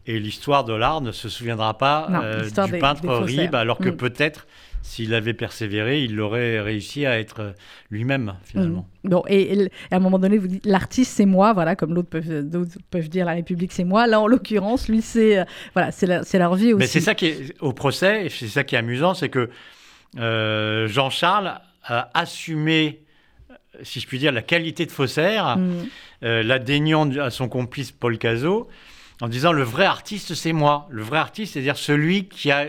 [0.09, 3.09] et l'histoire de l'art ne se souviendra pas Non, euh, du des- peintre des.
[3.41, 3.97] Ribes, alors que Mm.
[3.97, 4.47] peut-être
[4.81, 7.53] s'il avait persévéré, il aurait réussi à être euh,
[7.91, 8.87] lui-même finalement.
[9.05, 9.09] Mm.
[9.11, 12.09] Bon, et, et à un moment donné, vous dites l'artiste c'est moi, voilà, comme l'autre
[12.09, 14.07] peuvent, d'autres peuvent dire la République c'est moi.
[14.07, 15.45] Là, en l'occurrence, lui c'est euh,
[15.75, 16.79] voilà, c'est la- c'est leur vie aussi.
[16.81, 19.51] Mais c'est ça qui est au procès, et c'est ça qui est amusant, c'est que
[20.19, 23.03] euh, Jean-Charles a assumé,
[23.83, 25.71] si je puis dire, la qualité de faussaire, Mm.
[26.25, 28.69] euh, la déniant à son complice Paul Cazot,
[29.21, 30.87] en disant le vrai artiste, c'est moi.
[30.91, 32.66] Le vrai artiste, c'est-à-dire celui qui a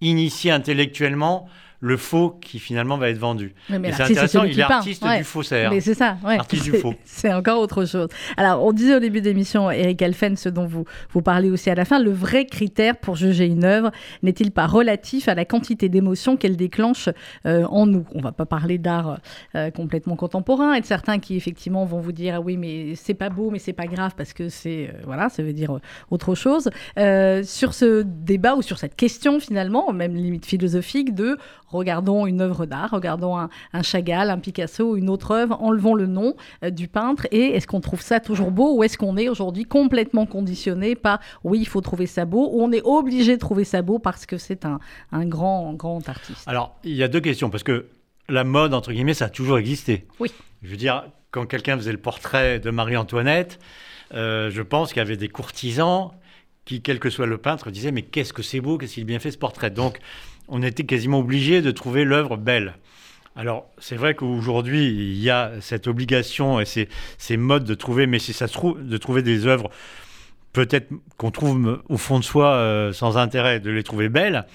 [0.00, 1.48] initié intellectuellement
[1.80, 3.54] le faux qui finalement va être vendu.
[3.70, 5.18] Oui, mais c'est intéressant, il est artiste Ouais.
[5.18, 5.70] du faussaire.
[5.70, 6.38] Mais c'est ça, ouais.
[6.38, 6.94] Artiste du faux.
[7.04, 8.08] C'est encore autre chose.
[8.36, 11.68] Alors, on disait au début de l'émission, Eric Alphen, ce dont vous, vous parlez aussi
[11.70, 13.90] à la fin, le vrai critère pour juger une œuvre
[14.22, 17.08] n'est-il pas relatif à la quantité d'émotions qu'elle déclenche
[17.46, 18.04] euh, en nous?
[18.14, 19.18] On va pas parler d'art
[19.54, 23.14] euh, complètement contemporain et de certains qui, effectivement, vont vous dire ah oui, mais c'est
[23.14, 24.90] pas beau, mais c'est pas grave parce que c'est.
[24.94, 25.78] euh, voilà, ça veut dire
[26.10, 26.70] autre chose.
[27.44, 31.36] Sur ce débat ou sur cette question, finalement, même limite philosophique, de
[31.68, 36.06] regardons une œuvre d'art, regardons un, un Chagall, un Picasso, une autre œuvre, enlevons le
[36.06, 39.28] nom euh, du peintre et est-ce qu'on trouve ça toujours beau ou est-ce qu'on est
[39.28, 43.40] aujourd'hui complètement conditionné par oui, il faut trouver ça beau ou on est obligé de
[43.40, 44.78] trouver ça beau parce que c'est un,
[45.12, 46.42] un grand, grand artiste?
[46.46, 47.86] Alors, il y a deux questions, parce que
[48.28, 50.06] la mode, entre guillemets, ça a toujours existé.
[50.18, 50.32] Oui.
[50.62, 53.58] Je veux dire, quand quelqu'un faisait le portrait de Marie-Antoinette,
[54.14, 56.12] euh, je pense qu'il y avait des courtisans
[56.64, 59.06] qui, quel que soit le peintre, disaient Mais qu'est-ce que c'est beau, qu'est-ce qu'il a
[59.06, 59.98] bien fait ce portrait Donc,
[60.48, 62.74] on était quasiment obligé de trouver l'œuvre belle.
[63.34, 68.18] Alors, c'est vrai qu'aujourd'hui, il y a cette obligation et ces, modes de trouver, mais
[68.18, 69.70] si ça de trouver des œuvres
[70.56, 70.88] peut-être
[71.18, 74.46] qu'on trouve au fond de soi euh, sans intérêt, de les trouver belles.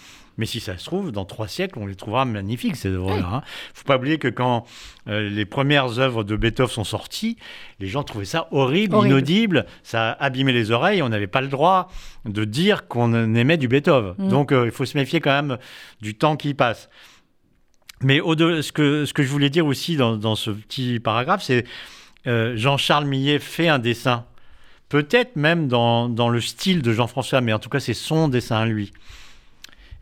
[0.41, 3.15] Mais si ça se trouve, dans trois siècles, on les trouvera magnifiques, ces œuvres-là.
[3.19, 3.41] Il ne
[3.75, 4.65] faut pas oublier que quand
[5.07, 7.37] euh, les premières œuvres de Beethoven sont sorties,
[7.79, 9.11] les gens trouvaient ça horrible, Horrible.
[9.13, 11.89] inaudible, ça abîmait les oreilles, on n'avait pas le droit
[12.25, 14.15] de dire qu'on aimait du Beethoven.
[14.17, 14.29] Mm.
[14.29, 15.59] Donc euh, il faut se méfier quand même
[16.01, 16.89] du temps qui passe.
[18.01, 21.43] Mais au ce, que, ce que je voulais dire aussi dans, dans ce petit paragraphe,
[21.43, 21.65] c'est
[22.25, 24.25] euh, Jean-Charles Millet fait un dessin,
[24.89, 28.55] peut-être même dans, dans le style de Jean-François, mais en tout cas c'est son dessin
[28.57, 28.91] à lui.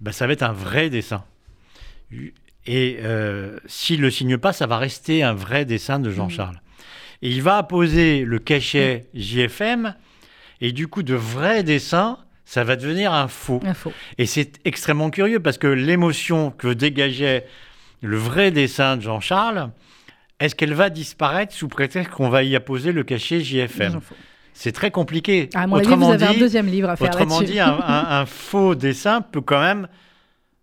[0.01, 1.23] Ben, ça va être un vrai dessin.
[2.65, 6.61] Et euh, s'il ne le signe pas, ça va rester un vrai dessin de Jean-Charles.
[7.21, 9.95] Et il va apposer le cachet JFM,
[10.61, 13.61] et du coup, de vrai dessin, ça va devenir un faux.
[13.63, 13.93] Un faux.
[14.17, 17.45] Et c'est extrêmement curieux parce que l'émotion que dégageait
[18.01, 19.71] le vrai dessin de Jean-Charles,
[20.39, 23.99] est-ce qu'elle va disparaître sous prétexte qu'on va y apposer le cachet JFM.
[24.61, 25.49] C'est très compliqué.
[25.55, 27.67] À mon avis, autrement vous avez un dit, deuxième livre à faire autrement dit un,
[27.81, 29.87] un- un faux dessin peut quand même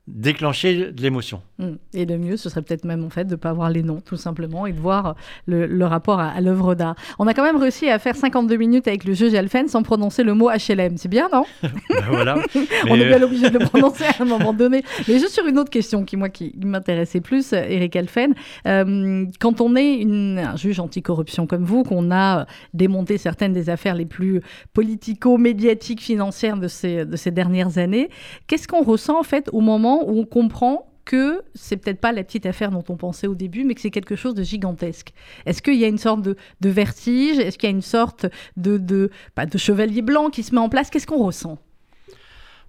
[0.09, 1.43] déclencher de l'émotion.
[1.59, 1.67] Mm.
[1.95, 4.01] Et le mieux, ce serait peut-être même en fait de ne pas voir les noms,
[4.01, 6.95] tout simplement, et de voir le, le rapport à, à l'œuvre d'art.
[7.19, 10.23] On a quand même réussi à faire 52 minutes avec le juge Alphen sans prononcer
[10.23, 10.97] le mot HLM.
[10.97, 12.37] C'est bien, non Ben voilà.
[12.89, 14.83] On est bien obligé de le prononcer à un moment donné.
[15.09, 18.35] Mais juste sur une autre question qui, moi, qui m'intéressait plus, Eric Alphen.
[18.67, 23.71] Euh, quand on est une- un juge anticorruption comme vous, qu'on a démonté certaines des
[23.71, 24.41] affaires les plus
[24.75, 28.09] politico-médiatiques, financières de ces, de ces dernières années,
[28.47, 32.25] qu'est-ce qu'on ressent, en fait, au moment où on comprend que c'est peut-être pas la
[32.25, 35.13] petite affaire dont on pensait au début, mais que c'est quelque chose de gigantesque.
[35.47, 37.39] Est-ce qu'il y a une sorte de, vertige?
[37.39, 38.27] Est-ce qu'il y a une sorte
[38.57, 40.91] de, de, pas de chevalier blanc qui se met en place?
[40.91, 41.59] Qu'est-ce qu'on ressent?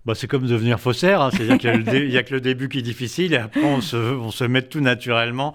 [0.05, 1.31] Bah, c'est comme devenir faussaire, hein.
[1.33, 4.61] c'est-à-dire qu'il y a que le début qui est difficile et après on se met
[4.61, 5.53] tout naturellement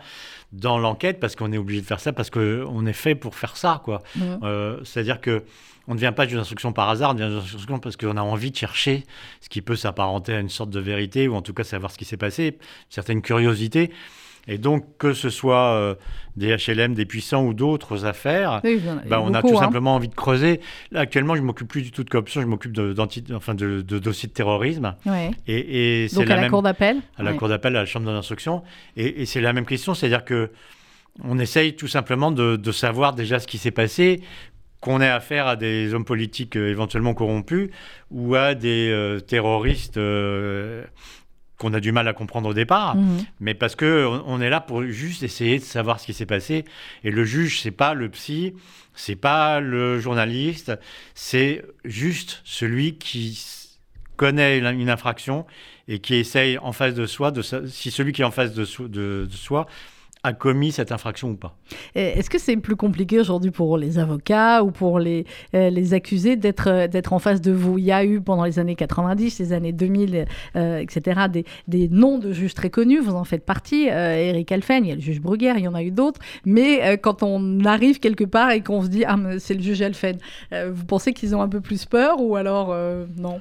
[0.53, 3.57] dans l'enquête parce qu'on est obligé de faire ça, parce qu'on est fait pour faire
[3.57, 3.81] ça.
[3.85, 4.03] quoi.
[4.43, 5.43] Euh, c'est-à-dire que
[5.89, 8.23] on ne vient pas d'une instruction par hasard, on vient d'une instruction parce qu'on a
[8.23, 9.05] envie de chercher
[9.41, 11.99] ce qui peut s'apparenter à une sorte de vérité ou en tout cas savoir ce
[11.99, 13.91] qui s'est passé, une certaine curiosité.
[14.49, 15.95] Et donc, que ce soit euh,
[16.37, 19.61] des HLM, des puissants ou d'autres affaires, Oui, bah, on a tout hein.
[19.61, 20.61] simplement envie de creuser.
[20.91, 22.93] Là, actuellement, je m'occupe plus du tout de corruption, je m'occupe de,
[23.33, 24.97] enfin, de, de dossiers de terrorisme.
[25.07, 25.31] Ouais.
[25.47, 27.37] Et, et Donc la à la même cour d'appel à la Ouais.
[27.37, 28.63] cour d'appel, à la chambre d'instruction.
[28.97, 30.51] Et, et c'est la même question, c'est-à-dire que
[31.23, 34.23] on essaye tout simplement de, de savoir déjà ce qui s'est passé,
[34.81, 37.71] qu'on ait affaire à des hommes politiques euh, éventuellement corrompus
[38.11, 40.83] ou à des euh, terroristes euh,
[41.63, 43.25] qu'on a du mal à comprendre au départ, Mhm.
[43.41, 46.27] mais parce que on, on est là pour juste essayer de savoir ce qui s'est
[46.27, 46.65] passé.
[47.05, 48.55] Et le juge, c'est pas le psy,
[48.95, 50.73] c'est pas le journaliste,
[51.15, 53.41] c'est juste celui qui
[54.17, 55.47] connaît une, infraction
[55.89, 58.65] et qui essaye en face de soi, de si celui qui est en face de,
[58.65, 59.67] so- de- de soi
[60.25, 61.57] a commis cette infraction ou pas.
[61.95, 66.37] Est-ce que c'est plus compliqué aujourd'hui pour les avocats ou pour les, euh, les accusés
[66.37, 67.79] d'être euh, d'être en face de vous?
[67.79, 71.89] Il y a eu pendant les années 90, les années 2000, euh, etc., des, des
[71.89, 74.95] noms de juges très connus, vous en faites partie, euh, Eric Alphen, il y a
[74.95, 78.51] le juge Bruguère, il y en a eu d'autres, mais quand on arrive quelque part
[78.51, 80.19] et qu'on se dit «Ah, c'est le juge Alphen
[80.53, 82.75] vous pensez qu'ils ont un peu plus peur ou alors
[83.17, 83.41] non?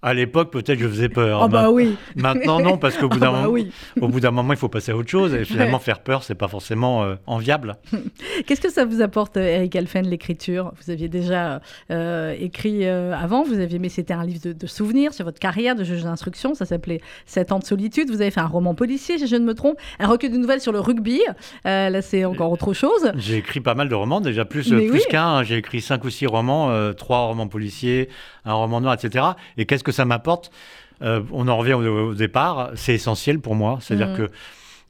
[0.00, 1.42] À l'époque, peut-être je faisais peur.
[1.42, 3.72] Ah bah oui Maintenant, non, parce qu'au bout Ah d'un bah moment, oui.
[4.00, 5.34] au bout d'un moment, il faut passer à autre chose.
[5.34, 7.74] Et finalement, faire peur, c'est pas forcément euh, enviable.
[8.46, 10.72] Qu'est-ce que ça vous apporte, euh, Eric Alphen, l'écriture?
[10.80, 14.66] Vous aviez déjà euh, écrit euh, avant, vous aviez, mais c'était un livre de, de
[14.68, 18.08] souvenirs sur votre carrière de juge d'instruction, ça s'appelait 7 ans de solitude.
[18.10, 20.60] Vous avez fait un roman policier, si je ne me trompe, un recueil de nouvelles
[20.60, 21.22] sur le rugby.
[21.64, 23.10] Là, c'est encore autre chose.
[23.16, 25.02] J'ai écrit pas mal de romans, déjà plus, Mais plus oui.
[25.10, 25.26] qu'un.
[25.26, 25.42] hein.
[25.42, 28.08] J'ai écrit cinq ou six romans, trois romans policiers,
[28.44, 29.24] un roman noir, etc.
[29.56, 30.50] Et qu'est-ce que ça m'apporte
[31.00, 32.70] Euh, On en revient au, au départ.
[32.74, 33.78] C'est essentiel pour moi.
[33.80, 34.16] C'est-à-dire Mhm.
[34.18, 34.30] que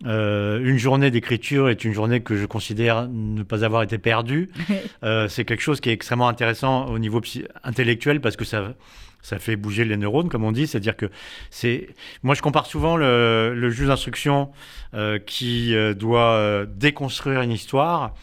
[0.06, 4.48] euh, une journée d'écriture est une journée que je considère ne pas avoir été perdue.
[5.04, 7.20] Euh, c'est quelque chose qui est extrêmement intéressant au niveau
[7.62, 8.74] intellectuel parce que ça,
[9.22, 10.66] ça fait bouger les neurones, comme on dit.
[10.66, 11.06] C'est-à-dire que
[11.50, 11.88] c'est.
[12.22, 14.50] Moi, je compare souvent le, le juge d'instruction
[14.94, 18.14] euh, qui doit déconstruire une histoire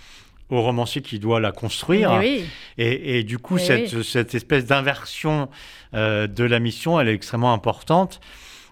[0.50, 2.14] au romancier qui doit la construire.
[2.20, 2.46] Oui.
[2.78, 5.50] Et, et du coup, cette, cette espèce d'inversion
[5.96, 8.20] de la mission, elle est extrêmement importante.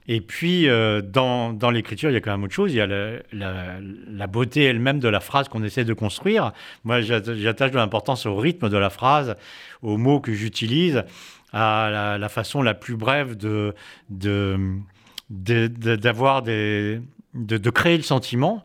[0.07, 2.73] Et puis, euh, dans, dans l'écriture, il y a quand même autre chose.
[2.73, 6.51] Il y a la, beauté elle-même de la phrase qu'on essaie de construire.
[6.83, 9.35] Moi, j'atta- j'attache de l'importance au rythme de la phrase,
[9.81, 11.03] aux mots que j'utilise,
[11.53, 13.73] à la, façon la plus brève de,
[14.09, 14.57] de,
[15.29, 15.95] de,
[17.57, 18.63] de créer le sentiment.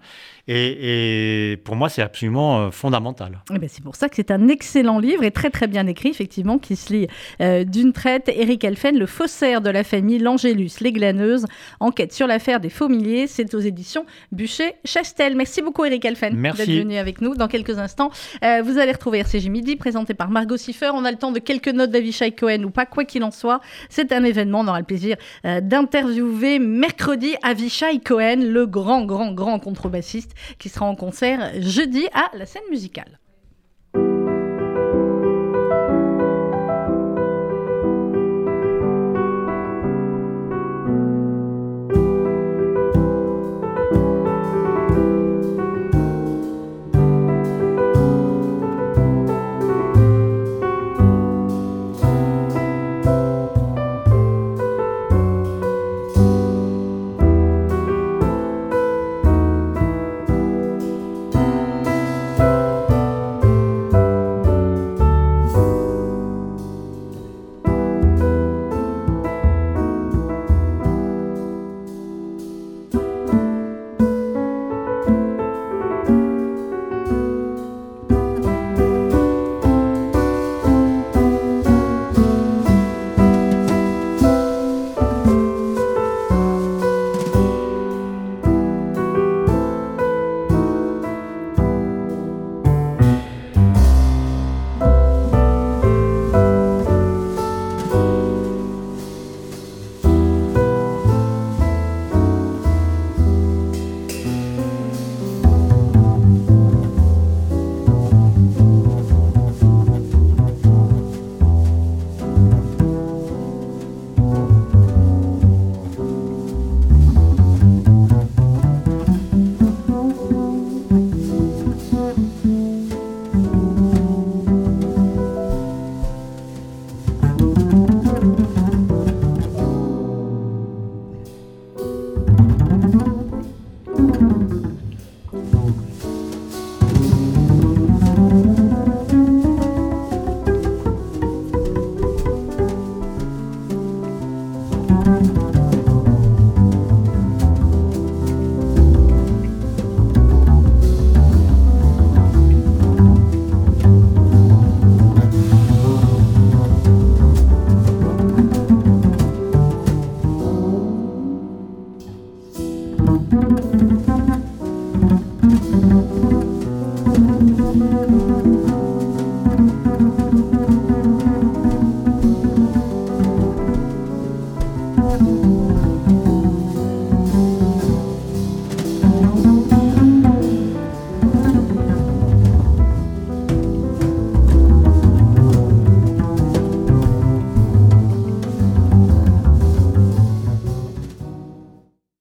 [0.49, 3.43] Et, et pour moi, c'est absolument euh, fondamental.
[3.55, 6.09] Eh ben, c'est pour ça que c'est un excellent livre et très très bien écrit,
[6.09, 7.07] effectivement, qui se lit
[7.43, 8.31] euh, d'une traite.
[8.35, 11.45] Eric Elfen, Le faussaire de la famille, l'Angélus, les glaneuses,
[11.81, 13.27] enquête sur l'affaire des faux milliers.
[13.27, 15.37] C'est aux éditions Bûcher-Chastel.
[15.37, 17.35] Merci beaucoup, Eric Elfen, d'être venu avec nous.
[17.35, 18.11] Dans quelques instants,
[18.43, 20.91] euh, vous allez retrouver RCJ Midi, présenté par Margot Siffer.
[20.95, 23.61] On a le temps de quelques notes d'Avishai Cohen ou pas, quoi qu'il en soit.
[23.91, 24.61] C'est un événement.
[24.61, 30.69] On aura le plaisir euh, d'interviewer mercredi Avishai Cohen, le grand, grand, grand contrebassiste, qui
[30.69, 33.19] sera en concert jeudi à la scène musicale.